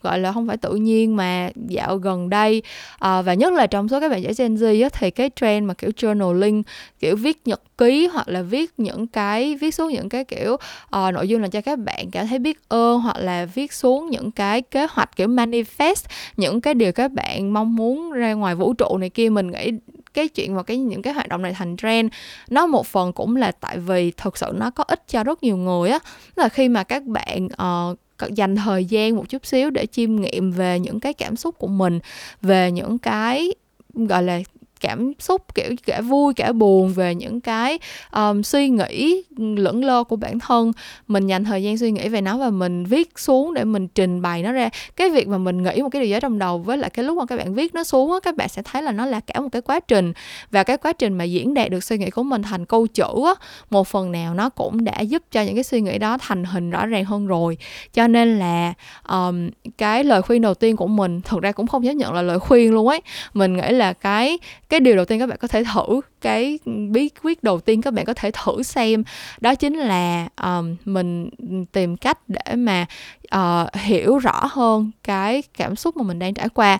[0.02, 2.62] gọi là không phải tự nhiên mà dạo gần đây
[2.94, 5.45] uh, và nhất là trong số các bạn trẻ Gen Z á, thì cái trend
[5.64, 6.62] mà kiểu journaling
[6.98, 10.60] kiểu viết nhật ký hoặc là viết những cái viết xuống những cái kiểu uh,
[10.90, 14.30] nội dung là cho các bạn cảm thấy biết ơn hoặc là viết xuống những
[14.30, 16.04] cái kế hoạch kiểu manifest
[16.36, 19.28] những cái điều các bạn mong muốn ra ngoài vũ trụ này kia.
[19.28, 19.70] Mình nghĩ
[20.14, 22.12] cái chuyện và cái những cái hoạt động này thành trend
[22.50, 25.56] nó một phần cũng là tại vì thực sự nó có ích cho rất nhiều
[25.56, 25.98] người á.
[26.36, 30.50] Là khi mà các bạn uh, dành thời gian một chút xíu để chiêm nghiệm
[30.50, 32.00] về những cái cảm xúc của mình
[32.42, 33.52] về những cái
[33.94, 34.40] gọi là
[34.86, 37.78] cảm xúc kiểu cả vui cả buồn về những cái
[38.12, 40.72] um, suy nghĩ lẫn lơ của bản thân.
[41.08, 44.22] Mình dành thời gian suy nghĩ về nó và mình viết xuống để mình trình
[44.22, 44.70] bày nó ra.
[44.96, 47.18] Cái việc mà mình nghĩ một cái điều gì trong đầu với lại cái lúc
[47.18, 49.40] mà các bạn viết nó xuống á các bạn sẽ thấy là nó là cả
[49.40, 50.12] một cái quá trình.
[50.50, 53.24] Và cái quá trình mà diễn đạt được suy nghĩ của mình thành câu chữ
[53.26, 53.34] á
[53.70, 56.70] một phần nào nó cũng đã giúp cho những cái suy nghĩ đó thành hình
[56.70, 57.58] rõ ràng hơn rồi.
[57.92, 58.74] Cho nên là
[59.08, 62.22] um, cái lời khuyên đầu tiên của mình thực ra cũng không dám nhận là
[62.22, 63.00] lời khuyên luôn ấy.
[63.34, 66.58] Mình nghĩ là cái cái cái điều đầu tiên các bạn có thể thử cái
[66.90, 69.04] bí quyết đầu tiên các bạn có thể thử xem
[69.40, 71.30] đó chính là um, mình
[71.72, 72.86] tìm cách để mà
[73.34, 76.78] uh, hiểu rõ hơn cái cảm xúc mà mình đang trải qua.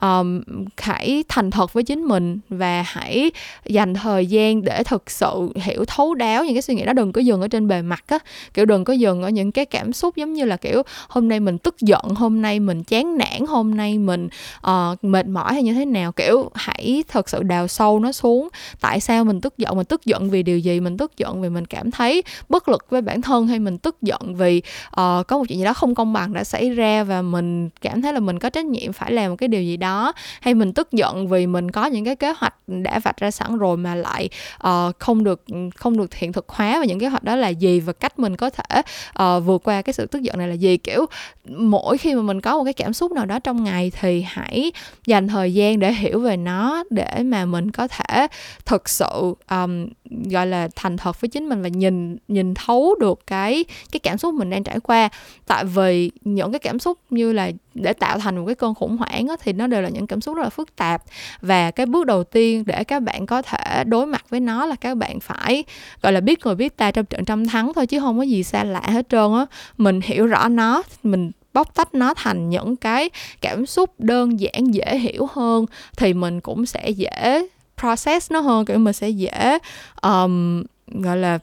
[0.00, 0.42] Um,
[0.76, 3.30] hãy thành thật với chính mình và hãy
[3.66, 6.92] dành thời gian để thực sự hiểu thấu đáo những cái suy nghĩ đó.
[6.92, 8.18] Đừng có dừng ở trên bề mặt á
[8.54, 11.40] kiểu đừng có dừng ở những cái cảm xúc giống như là kiểu hôm nay
[11.40, 14.28] mình tức giận hôm nay mình chán nản hôm nay mình
[14.66, 16.12] uh, mệt mỏi hay như thế nào.
[16.12, 18.48] Kiểu hãy thật sự đào sâu nó xuống
[18.80, 21.48] tại sao mình tức giận mình tức giận vì điều gì mình tức giận vì
[21.48, 25.38] mình cảm thấy bất lực với bản thân hay mình tức giận vì uh, có
[25.38, 28.20] một chuyện gì đó không công bằng đã xảy ra và mình cảm thấy là
[28.20, 30.12] mình có trách nhiệm phải làm một cái điều gì đó?
[30.40, 33.58] Hay mình tức giận vì mình có những cái kế hoạch đã vạch ra sẵn
[33.58, 34.28] rồi mà lại
[34.66, 35.44] uh, không được
[35.76, 38.36] không được hiện thực hóa và những kế hoạch đó là gì và cách mình
[38.36, 38.82] có thể
[39.22, 40.76] uh, vượt qua cái sự tức giận này là gì?
[40.76, 41.06] Kiểu
[41.44, 44.72] mỗi khi mà mình có một cái cảm xúc nào đó trong ngày thì hãy
[45.06, 48.26] dành thời gian để hiểu về nó để mà mình có thể
[48.66, 49.86] thực sự um,
[50.30, 54.18] gọi là thành thật với chính mình và nhìn nhìn thấu được cái cái cảm
[54.18, 55.08] xúc mình đang trải qua.
[55.46, 58.96] Tại vì những cái cảm xúc như là để tạo thành một cái cơn khủng
[58.96, 61.02] hoảng á, thì nó đều là những cảm xúc rất là phức tạp.
[61.40, 64.76] Và cái bước đầu tiên để các bạn có thể đối mặt với nó là
[64.76, 65.64] các bạn phải
[66.02, 68.42] gọi là biết người biết ta trong trận trăm thắng thôi chứ không có gì
[68.42, 69.46] xa lạ hết trơn á.
[69.78, 74.74] Mình hiểu rõ nó mình bóc tách nó thành những cái cảm xúc đơn giản
[74.74, 77.46] dễ hiểu hơn thì mình cũng sẽ dễ
[77.80, 79.58] process nó hơn kiểu mình sẽ dễ
[80.02, 81.38] um, gọi là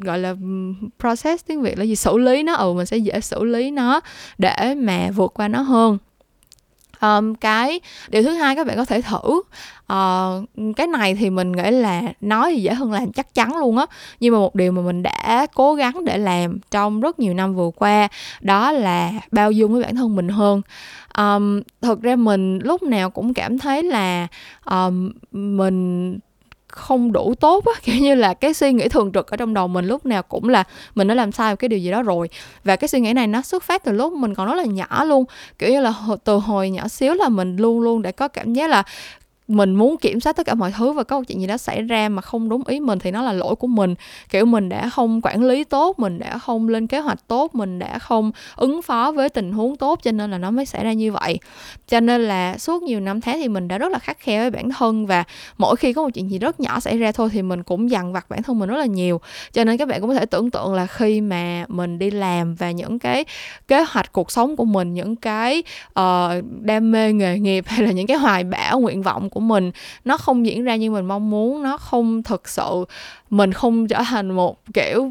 [0.00, 0.34] gọi là
[0.98, 1.96] process tiếng việt là gì?
[1.96, 2.54] Xử lý nó.
[2.54, 4.00] Ừ mình sẽ dễ xử lý nó
[4.38, 5.98] để mà vượt qua nó hơn
[7.02, 9.42] um, cái điều thứ hai các bạn có thể thử.
[9.92, 13.76] Uh, cái này thì mình nghĩ là nói thì dễ hơn làm chắc chắn luôn
[13.76, 13.86] á.
[14.20, 17.54] Nhưng mà một điều mà mình đã cố gắng để làm trong rất nhiều năm
[17.54, 18.08] vừa qua
[18.40, 20.62] đó là bao dung với bản thân mình hơn.
[21.18, 24.26] Um, thực ra mình lúc nào cũng cảm thấy là
[24.64, 26.18] um, mình
[26.72, 27.72] không đủ tốt á.
[27.82, 30.48] Kiểu như là cái suy nghĩ thường trực ở trong đầu mình lúc nào cũng
[30.48, 32.28] là mình đã làm sai một cái điều gì đó rồi.
[32.64, 35.04] Và cái suy nghĩ này nó xuất phát từ lúc mình còn rất là nhỏ
[35.04, 35.24] luôn.
[35.58, 38.70] Kiểu như là từ hồi nhỏ xíu là mình luôn luôn để có cảm giác
[38.70, 38.82] là
[39.50, 41.82] mình muốn kiểm soát tất cả mọi thứ và có một chuyện gì đó xảy
[41.82, 43.94] ra mà không đúng ý mình thì nó là lỗi của mình.
[44.28, 47.78] Kiểu mình đã không quản lý tốt mình đã không lên kế hoạch tốt mình
[47.78, 50.92] đã không ứng phó với tình huống tốt cho nên là nó mới xảy ra
[50.92, 51.38] như vậy.
[51.88, 54.50] Cho nên là suốt nhiều năm tháng thì mình đã rất là khắc khe với
[54.50, 55.24] bản thân và
[55.58, 58.12] mỗi khi có một chuyện gì rất nhỏ xảy ra thôi thì mình cũng dằn
[58.12, 59.20] vặt bản thân mình rất là nhiều.
[59.52, 62.54] Cho nên các bạn cũng có thể tưởng tượng là khi mà mình đi làm
[62.54, 63.24] và những cái
[63.68, 67.92] kế hoạch cuộc sống của mình những cái uh, đam mê nghề nghiệp hay là
[67.92, 69.70] những cái hoài bão nguyện vọng của mình.
[70.04, 72.84] Nó không diễn ra như mình mong muốn nó không thực sự
[73.30, 75.04] mình không trở thành một kiểu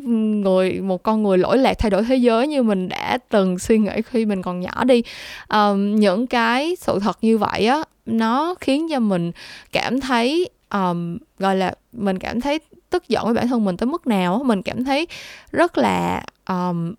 [0.43, 3.77] người một con người lỗi lạc thay đổi thế giới như mình đã từng suy
[3.77, 5.03] nghĩ khi mình còn nhỏ đi.
[5.49, 9.31] Um, những cái sự thật như vậy á nó khiến cho mình
[9.71, 13.87] cảm thấy um, gọi là mình cảm thấy tức giận với bản thân mình tới
[13.87, 15.07] mức nào mình cảm thấy
[15.51, 16.93] rất là um,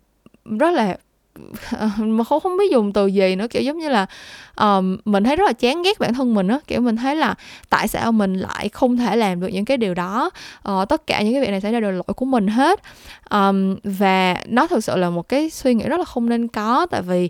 [0.59, 0.97] rất là
[1.97, 4.05] mà không không biết dùng từ gì nữa kiểu giống như là
[4.55, 6.59] um, mình thấy rất là chán ghét bản thân mình á.
[6.67, 7.35] Kiểu mình thấy là
[7.69, 10.29] tại sao mình lại không thể làm được những cái điều đó?
[10.71, 12.79] Uh, tất cả những cái việc này xảy ra đều lỗi của mình hết.
[13.29, 16.85] Um, và nó thực sự là một cái suy nghĩ rất là không nên có
[16.91, 17.29] tại vì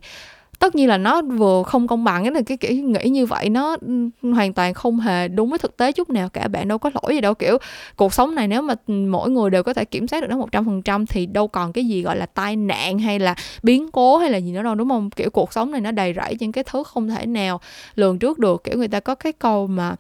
[0.62, 3.78] tất nhiên là nó vừa không công bằng, cái cái kiểu nghĩ như vậy nó
[4.22, 7.16] hoàn toàn không hề đúng với thực tế chút nào cả, bạn đâu có lỗi
[7.16, 7.34] gì đâu.
[7.34, 7.58] Kiểu,
[7.96, 10.52] cuộc sống này nếu mà mỗi người đều có thể kiểm soát được nó một
[10.52, 13.92] trăm phần trăm thì đâu còn cái gì gọi là tai nạn hay là biến
[13.92, 15.10] cố hay là gì nữa đâu, đúng không?
[15.10, 17.62] Kiểu, cuộc sống này nó đầy rẫy những cái thứ không thể nào
[17.96, 18.64] lường trước được.
[18.64, 19.96] Kiểu, người ta có cái câu mà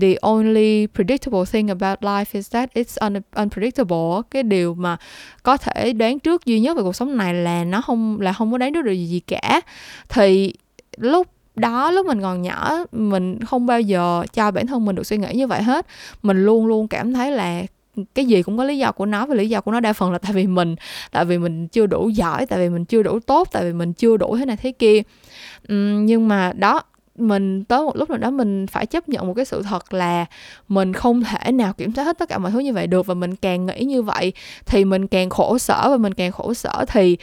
[0.00, 4.22] the only predictable thing about life is that it's un- unpredictable.
[4.30, 4.96] Cái điều mà
[5.42, 8.52] có thể đoán trước duy nhất về cuộc sống này là nó không là không
[8.52, 9.60] có đoán trước được gì, gì cả.
[10.08, 10.54] Thì
[10.96, 11.26] lúc
[11.56, 15.16] đó lúc mình còn nhỏ mình không bao giờ cho bản thân mình được suy
[15.16, 15.86] nghĩ như vậy hết.
[16.22, 17.62] Mình luôn luôn cảm thấy là
[18.14, 20.12] cái gì cũng có lý do của nó và lý do của nó đa phần
[20.12, 20.76] là tại vì mình
[21.10, 23.92] tại vì mình chưa đủ giỏi tại vì mình chưa đủ tốt tại vì mình
[23.92, 25.02] chưa đủ thế này thế kia.
[25.72, 26.82] Uhm, nhưng mà đó
[27.16, 30.26] mình tới một lúc nào đó mình phải chấp nhận một cái sự thật là
[30.68, 33.14] mình không thể nào kiểm soát hết tất cả mọi thứ như vậy được và
[33.14, 34.32] mình càng nghĩ như vậy
[34.66, 37.16] thì mình càng khổ sở và mình càng khổ sở thì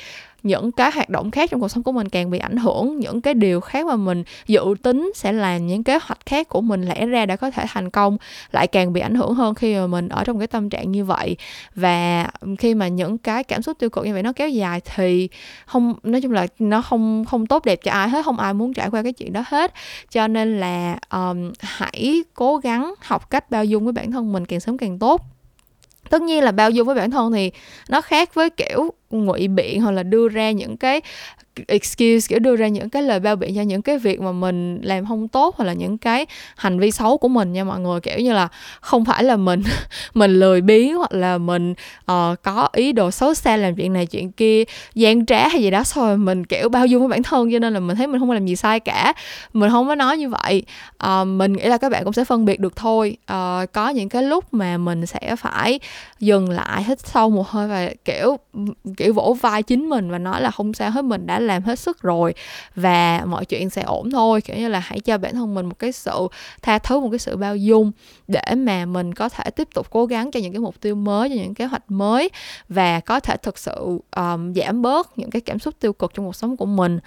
[0.44, 3.22] những cái hoạt động khác trong cuộc sống của mình càng bị ảnh hưởng những
[3.22, 6.82] cái điều khác mà mình dự tính sẽ làm những kế hoạch khác của mình
[6.82, 8.18] lẽ ra đã có thể thành công
[8.52, 11.06] lại càng bị ảnh hưởng hơn khi mà mình ở trong cái tâm trạng như
[11.06, 11.38] vậy.
[11.76, 12.28] Và
[12.60, 15.30] khi mà những cái cảm xúc tiêu cực như vậy nó kéo dài thì
[15.66, 18.74] không nói chung là nó không không tốt đẹp cho ai hết không ai muốn
[18.74, 19.74] trải qua cái chuyện đó hết.
[20.12, 24.46] Cho nên là um, hãy cố gắng học cách bao dung với bản thân mình
[24.46, 25.39] càng sớm càng tốt
[26.10, 27.52] tất nhiên là bao dung với bản thân thì
[27.90, 31.02] nó khác với kiểu ngụy biện hoặc là đưa ra những cái
[31.68, 34.82] excuse kiểu đưa ra những cái lời bao biện cho những cái việc mà mình
[34.82, 38.00] làm không tốt hoặc là những cái hành vi xấu của mình nha mọi người.
[38.00, 38.48] Kiểu như là
[38.82, 39.64] không phải là mình
[40.14, 41.74] mình lười biếng hoặc là mình
[42.12, 44.64] uh, có ý đồ xấu xa làm chuyện này chuyện kia
[44.96, 47.74] gian trá hay gì đó rồi mình kiểu bao dung với bản thân cho nên
[47.74, 49.14] là mình thấy mình không làm gì sai cả.
[49.54, 50.64] Mình không có nói như vậy.
[51.06, 53.18] Uh, mình nghĩ là các bạn cũng sẽ phân biệt được thôi.
[53.32, 55.80] Uh, có những cái lúc mà mình sẽ phải
[56.20, 58.38] dừng lại hít sâu một hơi và kiểu
[58.98, 61.80] kiểu vỗ vai chính mình và nói là không sao hết mình đã làm hết
[61.80, 62.34] sức rồi
[62.76, 64.42] và mọi chuyện sẽ ổn thôi.
[64.42, 66.28] Kiểu như là hãy cho bản thân mình một cái sự
[66.62, 67.92] tha thứ một cái sự bao dung
[68.28, 71.30] để mà mình có thể tiếp tục cố gắng cho những cái mục tiêu mới
[71.30, 72.30] cho những kế hoạch mới
[72.70, 76.26] và có thể thực sự um, giảm bớt những cái cảm xúc tiêu cực trong
[76.26, 77.00] cuộc sống của mình.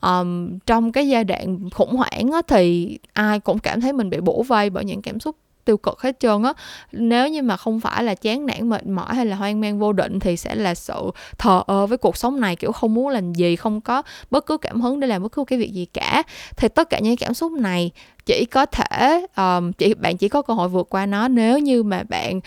[0.00, 4.20] Um, trong cái giai đoạn khủng hoảng á, thì ai cũng cảm thấy mình bị
[4.20, 5.36] bổ vây bởi những cảm xúc
[5.70, 6.52] tiêu cực hết trơn á.
[6.92, 9.92] Nếu như mà không phải là chán nản mệt mỏi hay là hoang mang vô
[9.92, 13.32] định thì sẽ là sự thờ ơ với cuộc sống này kiểu không muốn làm
[13.32, 16.22] gì không có bất cứ cảm hứng để làm bất cứ cái việc gì cả.
[16.56, 17.90] Thì tất cả những cảm xúc này
[18.26, 21.82] chỉ có thể um, chỉ bạn chỉ có cơ hội vượt qua nó nếu như
[21.82, 22.40] mà bạn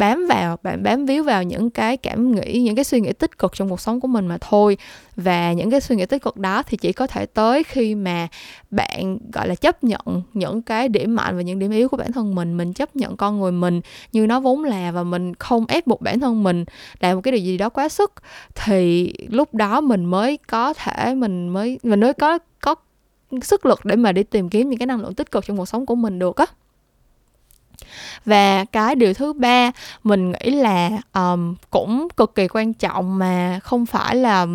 [0.00, 3.38] bám vào, bạn bám víu vào những cái cảm nghĩ, những cái suy nghĩ tích
[3.38, 4.76] cực trong cuộc sống của mình mà thôi.
[5.16, 8.28] Và những cái suy nghĩ tích cực đó thì chỉ có thể tới khi mà
[8.70, 12.12] bạn, gọi là, chấp nhận những cái điểm mạnh và những điểm yếu của bản
[12.12, 12.56] thân mình.
[12.56, 13.80] Mình chấp nhận con người mình
[14.12, 16.64] như nó vốn là và mình không ép buộc bản thân mình
[17.00, 18.12] làm một cái điều gì đó quá sức,
[18.54, 22.74] thì lúc đó mình mới có thể, mình mới mình mới có có
[23.42, 25.66] sức lực để mà đi tìm kiếm những cái năng lượng tích cực trong cuộc
[25.66, 26.46] sống của mình được á
[28.24, 29.70] và cái điều thứ ba
[30.04, 34.46] mình nghĩ là um, cũng cực kỳ quan trọng mà không phải là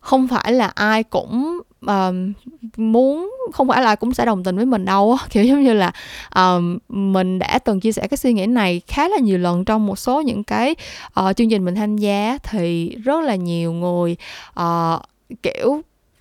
[0.00, 2.32] không phải là ai cũng um,
[2.76, 5.72] muốn không phải là ai cũng sẽ đồng tình với mình đâu kiểu giống như
[5.72, 5.92] là
[6.34, 9.86] um, mình đã từng chia sẻ cái suy nghĩ này khá là nhiều lần trong
[9.86, 10.74] một số những cái
[11.20, 14.16] uh, chương trình mình tham gia thì rất là nhiều người
[14.60, 15.02] uh,
[15.42, 15.80] kiểu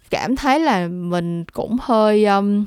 [0.10, 2.66] cảm thấy là mình cũng hơi um,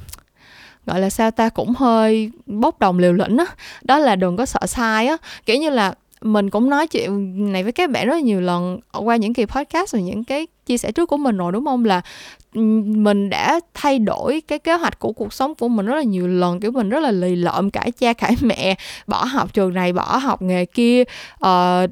[0.88, 1.48] gọi là sao ta?
[1.48, 3.44] Cũng hơi bốc đồng liều lĩnh á.
[3.44, 3.54] Đó.
[3.82, 5.16] đó là đừng có sợ sai á.
[5.46, 8.80] Kiểu như là mình cũng nói chuyện này với các bạn rất là nhiều lần
[8.92, 11.84] qua những kỳ podcast và những cái chia sẻ trước của mình rồi, đúng không?
[11.84, 12.00] Là
[12.54, 16.28] mình đã thay đổi cái kế hoạch của cuộc sống của mình rất là nhiều
[16.28, 18.74] lần kiểu mình rất là lì lợm cãi cha cãi mẹ
[19.06, 21.02] bỏ học trường này bỏ học nghề kia
[21.44, 21.90] uh,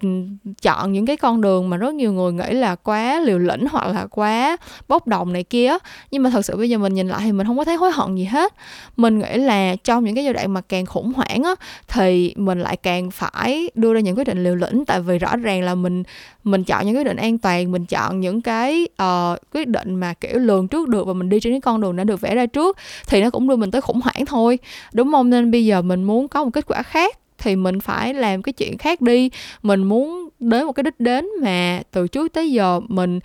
[0.63, 3.87] chọn những cái con đường mà rất nhiều người nghĩ là quá liều lĩnh hoặc
[3.87, 4.57] là quá
[4.89, 5.77] bốc đồng này kia
[6.11, 7.93] nhưng mà thật sự bây giờ mình nhìn lại thì mình không có thấy hối
[7.93, 8.55] hận gì hết.
[8.97, 11.55] Mình nghĩ là trong những cái giai đoạn mà càng khủng hoảng á
[11.89, 14.85] thì mình lại càng phải đưa ra những quyết định liều lĩnh.
[14.87, 16.03] Tại vì rõ ràng là mình
[16.45, 20.15] mình chọn những quyết định an toàn mình chọn những cái uh, quyết định mà
[20.15, 22.47] kiểu lường trước được và mình đi trên cái con đường đã được vẽ ra
[22.47, 24.59] trước thì nó cũng đưa mình tới khủng hoảng thôi.
[24.93, 25.31] Đúng không?
[25.31, 28.53] Nên bây giờ mình muốn có một kết quả khác thì mình phải làm cái
[28.53, 29.31] chuyện khác đi.
[29.63, 33.21] Mình muốn đến một cái đích đến mà từ trước tới giờ mình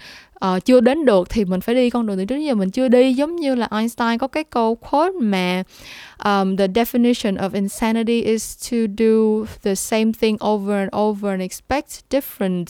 [0.45, 2.69] uh, chưa đến được thì mình phải đi con đường từ trước tới giờ mình
[2.69, 3.13] chưa đi.
[3.13, 5.63] Giống như là Einstein có cái câu quote mà
[6.23, 11.41] um, the definition of insanity is to do the same thing over and over and
[11.41, 12.65] expect different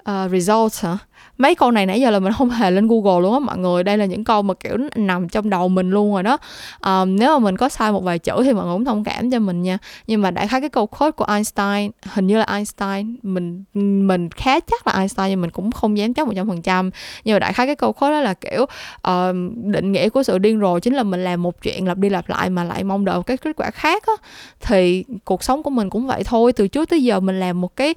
[0.00, 0.98] uh, results hả?
[1.38, 3.84] Mấy câu này nãy giờ là mình không hề lên google luôn á mọi người.
[3.84, 6.38] Đây là những câu mà kiểu nằm trong đầu mình luôn rồi đó.
[6.86, 9.30] Um, nếu mà mình có sai một vài chữ thì mọi người cũng thông cảm
[9.30, 9.78] cho mình nha.
[10.06, 13.64] Nhưng mà đại khái cái câu quote của Einstein hình như là Einstein mình
[14.06, 16.90] mình khá chắc là Einstein nhưng mình cũng không dám chắc một trăm phần trăm.
[17.24, 19.34] Nhưng mà đại khái cái câu quote đó là kiểu uh,
[19.64, 22.28] định nghĩa của sự điên rồ chính là mình làm một chuyện lặp đi lặp
[22.28, 24.12] lại mà lại mong đợi một cái kết quả khác á.
[24.60, 26.52] Thì cuộc sống của mình cũng vậy thôi.
[26.52, 27.94] Từ trước tới giờ mình làm một cái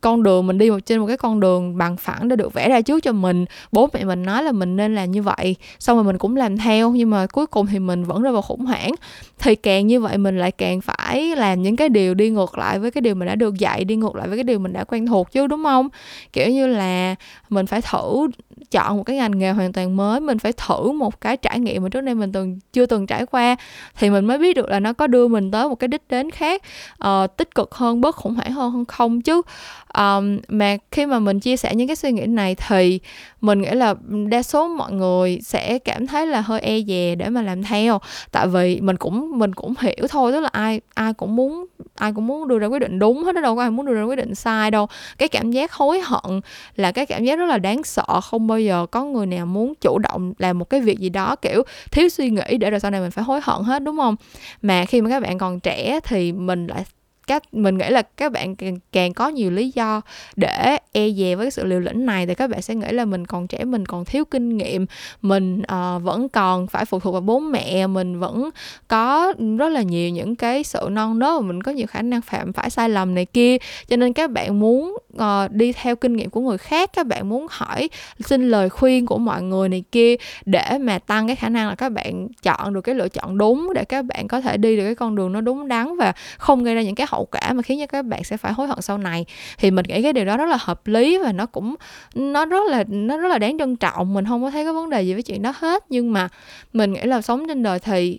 [0.00, 2.68] con đường mình đi một trên một cái con đường bằng phẳng đã được vẽ
[2.68, 3.44] ra trước cho mình.
[3.72, 6.56] Bố mẹ mình nói là mình nên làm như vậy xong rồi mình cũng làm
[6.56, 8.90] theo nhưng mà cuối cùng thì mình vẫn rơi vào khủng hoảng.
[9.38, 12.78] Thì càng như vậy mình lại càng phải làm những cái điều đi ngược lại
[12.78, 14.84] với cái điều mình đã được dạy đi ngược lại với cái điều mình đã
[14.84, 15.88] quen thuộc chứ đúng không?
[16.32, 17.14] Kiểu như là
[17.48, 18.28] mình phải thử
[18.70, 21.82] chọn một cái ngành nghề hoàn toàn mới mình phải thử một cái trải nghiệm
[21.82, 23.56] mà trước đây mình từng chưa từng trải qua
[23.98, 26.30] thì mình mới biết được là nó có đưa mình tới một cái đích đến
[26.30, 26.62] khác
[27.04, 29.42] uh, tích cực hơn bớt khủng hoảng hơn không chứ
[29.98, 33.00] um, mà khi mà mình chia sẻ những cái suy nghĩ này thì
[33.40, 33.94] mình nghĩ là
[34.28, 38.00] đa số mọi người sẽ cảm thấy là hơi e dè để mà làm theo.
[38.32, 42.12] Tại vì mình cũng mình cũng hiểu thôi tức là ai ai cũng muốn ai
[42.12, 44.02] cũng muốn đưa ra quyết định đúng hết đó đâu có ai muốn đưa ra
[44.02, 44.86] quyết định sai đâu.
[45.18, 46.40] Cái cảm giác hối hận
[46.76, 48.20] là cái cảm giác rất là đáng sợ.
[48.22, 51.36] Không bao giờ có người nào muốn chủ động làm một cái việc gì đó
[51.36, 54.16] kiểu thiếu suy nghĩ để rồi sau này mình phải hối hận hết đúng không?
[54.62, 56.84] Mà khi mà các bạn còn trẻ thì mình lại
[57.30, 60.00] các mình nghĩ là các bạn càng, càng có nhiều lý do
[60.36, 63.04] để e dè với cái sự liều lĩnh này thì các bạn sẽ nghĩ là
[63.04, 64.86] mình còn trẻ mình còn thiếu kinh nghiệm
[65.22, 68.50] mình uh, vẫn còn phải phụ thuộc vào bố mẹ mình vẫn
[68.88, 72.20] có rất là nhiều những cái sự non nớt và mình có nhiều khả năng
[72.20, 73.56] phạm phải sai lầm này kia.
[73.88, 77.28] Cho nên các bạn muốn uh, đi theo kinh nghiệm của người khác các bạn
[77.28, 77.88] muốn hỏi
[78.20, 81.74] xin lời khuyên của mọi người này kia để mà tăng cái khả năng là
[81.74, 84.84] các bạn chọn được cái lựa chọn đúng để các bạn có thể đi được
[84.84, 87.62] cái con đường nó đúng đắn và không gây ra những cái hậu quả mà
[87.62, 89.24] khiến cho các bạn sẽ phải hối hận sau này.
[89.58, 91.74] Thì mình nghĩ cái điều đó rất là hợp lý và nó cũng
[92.14, 94.14] nó rất là nó rất là đáng trân trọng.
[94.14, 95.84] Mình không có thấy có vấn đề gì với chuyện đó hết.
[95.88, 96.28] Nhưng mà
[96.72, 98.18] mình nghĩ là sống trên đời thì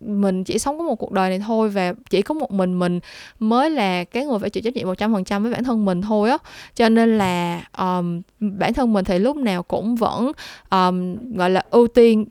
[0.00, 3.00] mình chỉ sống có một cuộc đời này thôi và chỉ có một mình mình
[3.38, 5.84] mới là cái người phải chịu trách nhiệm một trăm phần trăm với bản thân
[5.84, 6.38] mình thôi á.
[6.74, 10.32] Cho nên là um, bản thân mình thì lúc nào cũng vẫn
[10.70, 12.26] um, gọi là ưu tiên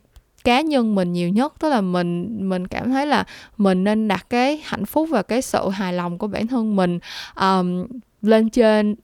[0.48, 1.52] cá nhân mình nhiều nhất.
[1.58, 3.24] Tức là mình mình cảm thấy là
[3.56, 6.98] mình nên đặt cái hạnh phúc và cái sự hài lòng của bản thân mình
[7.40, 7.86] um,
[8.22, 8.94] lên trên.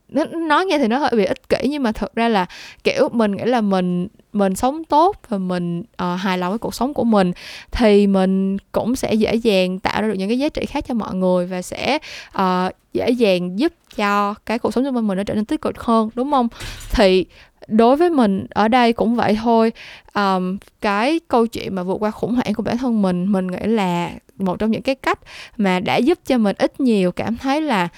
[0.48, 2.46] Nói nghe thì nó hơi bị ích kỷ nhưng mà thật ra là
[2.84, 6.74] kiểu mình nghĩ là mình mình sống tốt và mình uh, hài lòng với cuộc
[6.74, 7.32] sống của mình
[7.70, 10.94] thì mình cũng sẽ dễ dàng tạo ra được những cái giá trị khác cho
[10.94, 11.98] mọi người và sẽ
[12.38, 15.78] uh, dễ dàng giúp cho cái cuộc sống của mình nó trở nên tích cực
[15.78, 16.48] hơn đúng không?
[16.92, 17.24] Thì
[17.68, 19.72] đối với mình ở đây cũng vậy thôi.
[20.14, 23.66] Um, cái câu chuyện mà vượt qua khủng hoảng của bản thân mình mình nghĩ
[23.66, 25.18] là một trong những cái cách
[25.56, 27.88] mà đã giúp cho mình ít nhiều cảm thấy là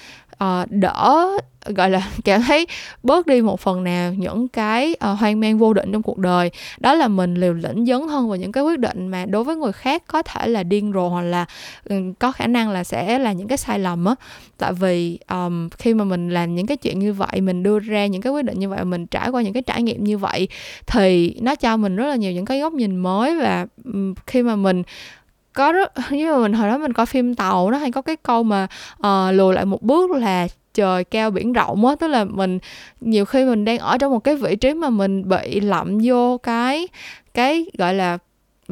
[0.43, 1.27] uh, đỡ
[1.75, 2.67] gọi là cảm thấy
[3.03, 6.51] bớt đi một phần nào những cái uh, hoang mang vô định trong cuộc đời.
[6.79, 9.55] Đó là mình liều lĩnh dấn hơn vào những cái quyết định mà đối với
[9.55, 11.45] người khác có thể là điên rồ hoặc là
[11.89, 14.15] um, có khả năng là sẽ là những cái sai lầm á.
[14.57, 18.05] Tại vì um, khi mà mình làm những cái chuyện như vậy mình đưa ra
[18.05, 20.47] những cái quyết định như vậy mình trải qua những cái trải nghiệm như vậy
[20.87, 24.43] thì nó cho mình rất là nhiều những cái góc nhìn mới và um, khi
[24.43, 24.83] mà mình
[25.53, 28.15] có rất như mà mình hồi đó mình coi phim tàu nó hay có cái
[28.15, 28.67] câu mà
[28.99, 30.47] uh, lùi lại một bước là
[30.77, 32.59] trời cao biển rộng á, tức là mình
[33.01, 36.37] nhiều khi mình đang ở trong một cái vị trí mà mình bị lậm vô
[36.37, 36.87] cái
[37.33, 38.17] cái, gọi là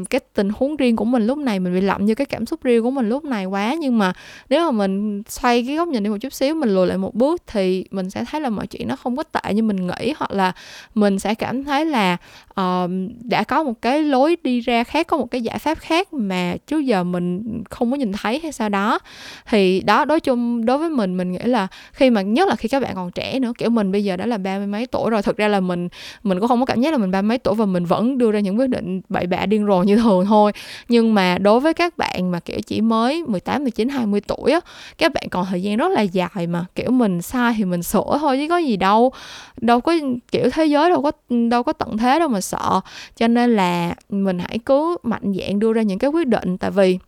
[0.10, 2.64] cái tình huống riêng của mình lúc này mình bị lậm như cái cảm xúc
[2.64, 3.76] riêng của mình lúc này quá.
[3.80, 4.14] Nhưng mà
[4.50, 7.16] nếu mà mình xoay cái góc nhìn đi một chút xíu mình lùi lại một
[7.16, 10.14] bước thì mình sẽ thấy là mọi chuyện nó không có tệ như mình nghĩ.
[10.18, 10.52] Hoặc là
[10.96, 12.18] mình sẽ cảm thấy là
[12.62, 12.90] uh,
[13.24, 16.56] đã có một cái lối đi ra khác có một cái giải pháp khác mà
[16.68, 19.00] trước giờ mình không có nhìn thấy hay sao đó.
[19.50, 22.70] Thì đó đối chung đối với mình mình nghĩ là khi mà nhất là khi
[22.70, 25.10] các bạn còn trẻ nữa kiểu mình bây giờ đã là ba mươi mấy tuổi
[25.10, 25.90] rồi thực ra là mình
[26.24, 28.32] mình cũng không có cảm giác là mình ba mấy tuổi và mình vẫn đưa
[28.32, 30.52] ra những quyết định bậy bạ điên rồ như thường thôi.
[30.90, 34.60] Nhưng mà đối với các bạn mà kiểu chỉ mới 18, 19, 20 tuổi á
[34.98, 38.18] các bạn còn thời gian rất là dài mà kiểu mình sai thì mình sửa
[38.20, 39.12] thôi chứ có gì đâu.
[39.62, 39.94] Đâu có
[40.32, 41.12] kiểu thế giới đâu có
[41.50, 42.82] đâu có tận thế đâu mà sợ.
[43.16, 46.58] Cho nên là mình hãy cứ mạnh dạn đưa ra những cái quyết định.
[46.58, 47.00] Tại vì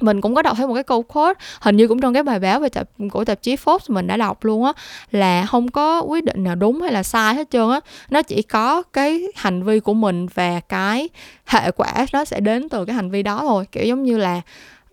[0.00, 2.38] mình cũng có đọc thấy một cái câu quote hình như cũng trong cái bài
[2.38, 4.72] báo về tạp của tạp chí Forbes mình đã đọc luôn á
[5.10, 7.80] là không có quyết định nào đúng hay là sai hết trơn á.
[8.10, 11.08] Nó chỉ có cái hành vi của mình và cái
[11.46, 13.66] hệ quả nó sẽ đến từ cái hành vi đó thôi.
[13.72, 14.40] Kiểu giống như là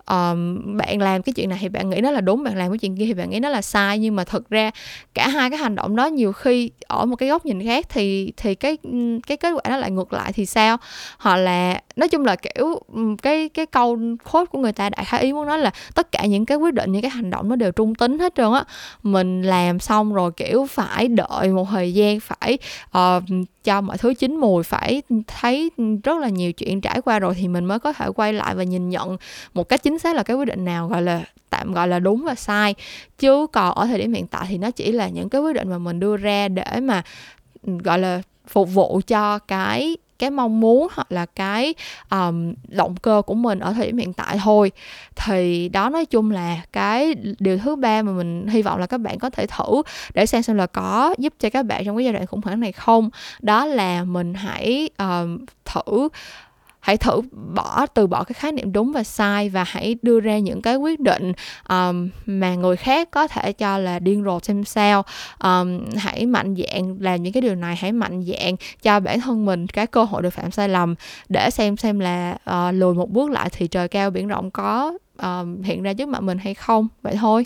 [0.05, 2.77] um, bạn làm cái chuyện này thì bạn nghĩ nó là đúng bạn làm cái
[2.77, 3.99] chuyện kia thì bạn nghĩ nó là sai.
[3.99, 4.71] Nhưng mà thực ra
[5.13, 8.33] cả hai cái hành động đó nhiều khi ở một cái góc nhìn khác thì
[8.37, 8.77] thì cái
[9.27, 10.77] cái kết quả nó lại ngược lại thì sao?
[11.17, 12.79] Hoặc là nói chung là kiểu
[13.21, 13.99] cái cái câu
[14.31, 16.73] quote của người ta đại khái ý muốn nói là tất cả những cái quyết
[16.73, 18.63] định những cái hành động nó đều trung tính hết trơn á.
[19.03, 22.57] Mình làm xong rồi kiểu phải đợi một thời gian phải
[22.97, 23.23] uh,
[23.63, 25.71] cho mọi thứ chín mùi phải thấy
[26.03, 28.63] rất là nhiều chuyện trải qua rồi thì mình mới có thể quay lại và
[28.63, 29.17] nhìn nhận
[29.53, 32.23] một cách chính xác là cái quyết định nào gọi là tạm gọi là đúng
[32.25, 32.75] và sai.
[33.17, 35.69] Chứ còn ở thời điểm hiện tại thì nó chỉ là những cái quyết định
[35.69, 37.03] mà mình đưa ra để mà
[37.63, 41.73] gọi là phục vụ cho cái cái mong muốn hoặc là cái
[42.11, 44.71] um, động cơ của mình ở thời điểm hiện tại thôi.
[45.15, 48.97] Thì đó nói chung là cái điều thứ ba mà mình hy vọng là các
[48.97, 49.81] bạn có thể thử
[50.13, 52.59] để xem xem là có giúp cho các bạn trong cái giai đoạn khủng hoảng
[52.59, 53.09] này không.
[53.41, 56.09] Đó là mình hãy um, thử
[56.81, 60.39] hãy thử bỏ từ bỏ cái khái niệm đúng và sai và hãy đưa ra
[60.39, 61.33] những cái quyết định
[61.69, 65.03] um, mà người khác có thể cho là điên rồ xem sao.
[65.43, 69.45] Um, hãy mạnh dạn làm những cái điều này hãy mạnh dạn cho bản thân
[69.45, 70.95] mình cái cơ hội được phạm sai lầm.
[71.29, 74.93] Để xem xem là uh, lùi một bước lại thì trời cao biển rộng có
[75.17, 75.25] uh,
[75.63, 76.87] hiện ra trước mặt mình hay không.
[77.01, 77.45] Vậy thôi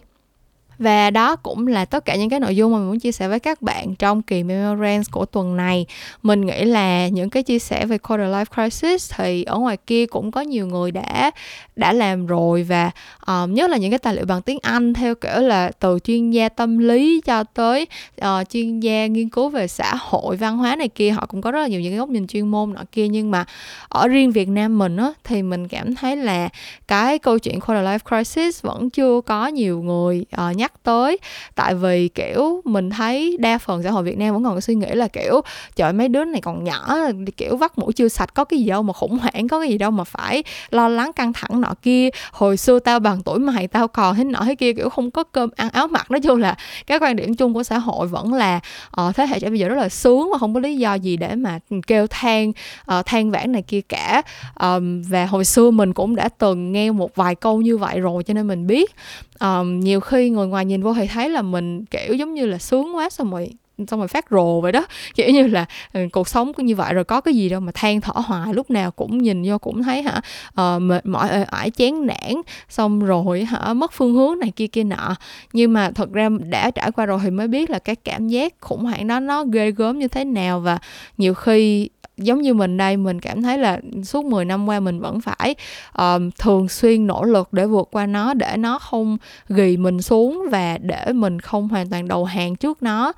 [0.79, 3.27] và đó cũng là tất cả những cái nội dung mà mình muốn chia sẻ
[3.27, 5.85] với các bạn trong kỳ Memorance của tuần này.
[6.23, 10.05] Mình nghĩ là những cái chia sẻ về quarter life crisis thì ở ngoài kia
[10.05, 11.31] cũng có nhiều người đã
[11.75, 12.91] đã làm rồi và
[13.27, 16.31] um, nhất là những cái tài liệu bằng tiếng Anh theo kiểu là từ chuyên
[16.31, 17.87] gia tâm lý cho tới
[18.21, 21.51] uh, chuyên gia nghiên cứu về xã hội văn hóa này kia họ cũng có
[21.51, 23.45] rất là nhiều những cái góc nhìn chuyên môn nọ kia nhưng mà
[23.89, 26.49] ở riêng Việt Nam mình á thì mình cảm thấy là
[26.87, 31.17] cái câu chuyện quarter life crisis vẫn chưa có nhiều người uh, nhắc tới.
[31.55, 34.89] Tại vì kiểu mình thấy đa phần xã hội Việt Nam vẫn còn suy nghĩ
[34.89, 35.41] là kiểu
[35.75, 36.97] trời mấy đứa này còn nhỏ
[37.37, 39.77] kiểu vắt mũi chưa sạch có cái gì đâu mà khủng hoảng có cái gì
[39.77, 42.09] đâu mà phải lo lắng căng thẳng nọ kia.
[42.31, 45.23] Hồi xưa tao bằng tuổi mày tao còn thế nọ thế kia kiểu không có
[45.23, 46.11] cơm ăn áo mặc.
[46.11, 46.57] Nói chung là
[46.87, 48.59] cái quan điểm chung của xã hội vẫn là
[49.01, 51.17] uh, thế hệ trẻ bây giờ rất là sướng mà không có lý do gì
[51.17, 54.21] để mà kêu than uh, than vãn này kia cả.
[54.59, 58.23] Um, và hồi xưa mình cũng đã từng nghe một vài câu như vậy rồi
[58.23, 58.95] cho nên mình biết.
[59.39, 62.57] Um, nhiều khi người ngoài nhìn vô thì thấy là mình kiểu giống như là
[62.57, 63.49] sướng quá xong rồi
[63.87, 64.85] xong rồi phát rồ vậy đó.
[65.15, 67.71] Kiểu như là ừ, cuộc sống cũng như vậy rồi có cái gì đâu mà
[67.75, 70.21] than thở hoài lúc nào cũng nhìn vô cũng thấy hả
[70.61, 74.83] uh, mệt mỏi ải chán nản xong rồi hả mất phương hướng này kia kia
[74.83, 75.15] nọ.
[75.53, 78.53] Nhưng mà thật ra đã trải qua rồi thì mới biết là cái cảm giác
[78.61, 80.77] khủng hoảng đó nó ghê gớm như thế nào và
[81.17, 84.99] nhiều khi giống như mình đây mình cảm thấy là suốt 10 năm qua mình
[84.99, 85.55] vẫn phải
[86.01, 89.17] uh, thường xuyên nỗ lực để vượt qua nó để nó không
[89.49, 93.13] ghi mình xuống và để mình không hoàn toàn đầu hàng trước nó.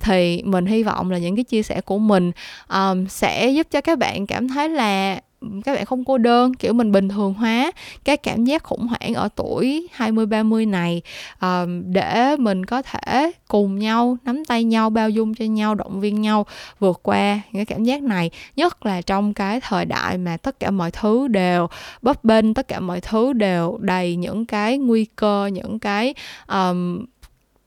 [0.00, 2.32] Thì mình hy vọng là những cái chia sẻ của mình
[2.68, 5.20] um, sẽ giúp cho các bạn cảm thấy là
[5.64, 7.72] các bạn không cô đơn kiểu mình bình thường hóa
[8.04, 11.02] cái cảm giác khủng hoảng ở tuổi 20 30 này
[11.44, 16.00] uh, để mình có thể cùng nhau nắm tay nhau bao dung cho nhau động
[16.00, 16.46] viên nhau
[16.78, 18.30] vượt qua những cái cảm giác này.
[18.56, 21.66] Nhất là trong cái thời đại mà tất cả mọi thứ đều
[22.02, 26.14] bấp bênh tất cả mọi thứ đều đầy những cái nguy cơ những cái
[26.48, 27.04] um,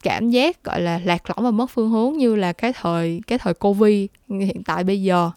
[0.02, 3.38] cảm giác gọi là lạc lõng và mất phương hướng như là cái thời cái
[3.38, 5.30] thời covid hiện tại bây giờ.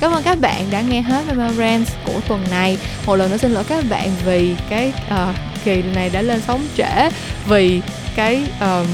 [0.00, 2.78] Cảm ơn các bạn đã nghe hết Memorance của tuần này.
[3.06, 5.34] Một lần nữa xin lỗi các bạn vì cái uh,
[5.64, 7.10] kỳ này đã lên sóng trễ
[7.48, 7.80] Vì
[8.16, 8.86] cái uh,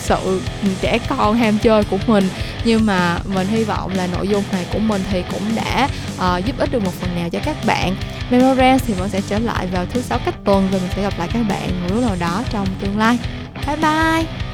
[0.00, 0.40] sự
[0.80, 2.28] trẻ con ham chơi của mình.
[2.64, 6.44] Nhưng mà mình hy vọng là nội dung này của mình thì cũng đã uh,
[6.44, 7.96] giúp ích được một phần nào cho các bạn.
[8.30, 11.18] Memorance thì vẫn sẽ trở lại vào thứ sáu cách tuần và mình sẽ gặp
[11.18, 13.18] lại các bạn một lúc nào đó trong tương lai.
[13.66, 14.53] Bye bye!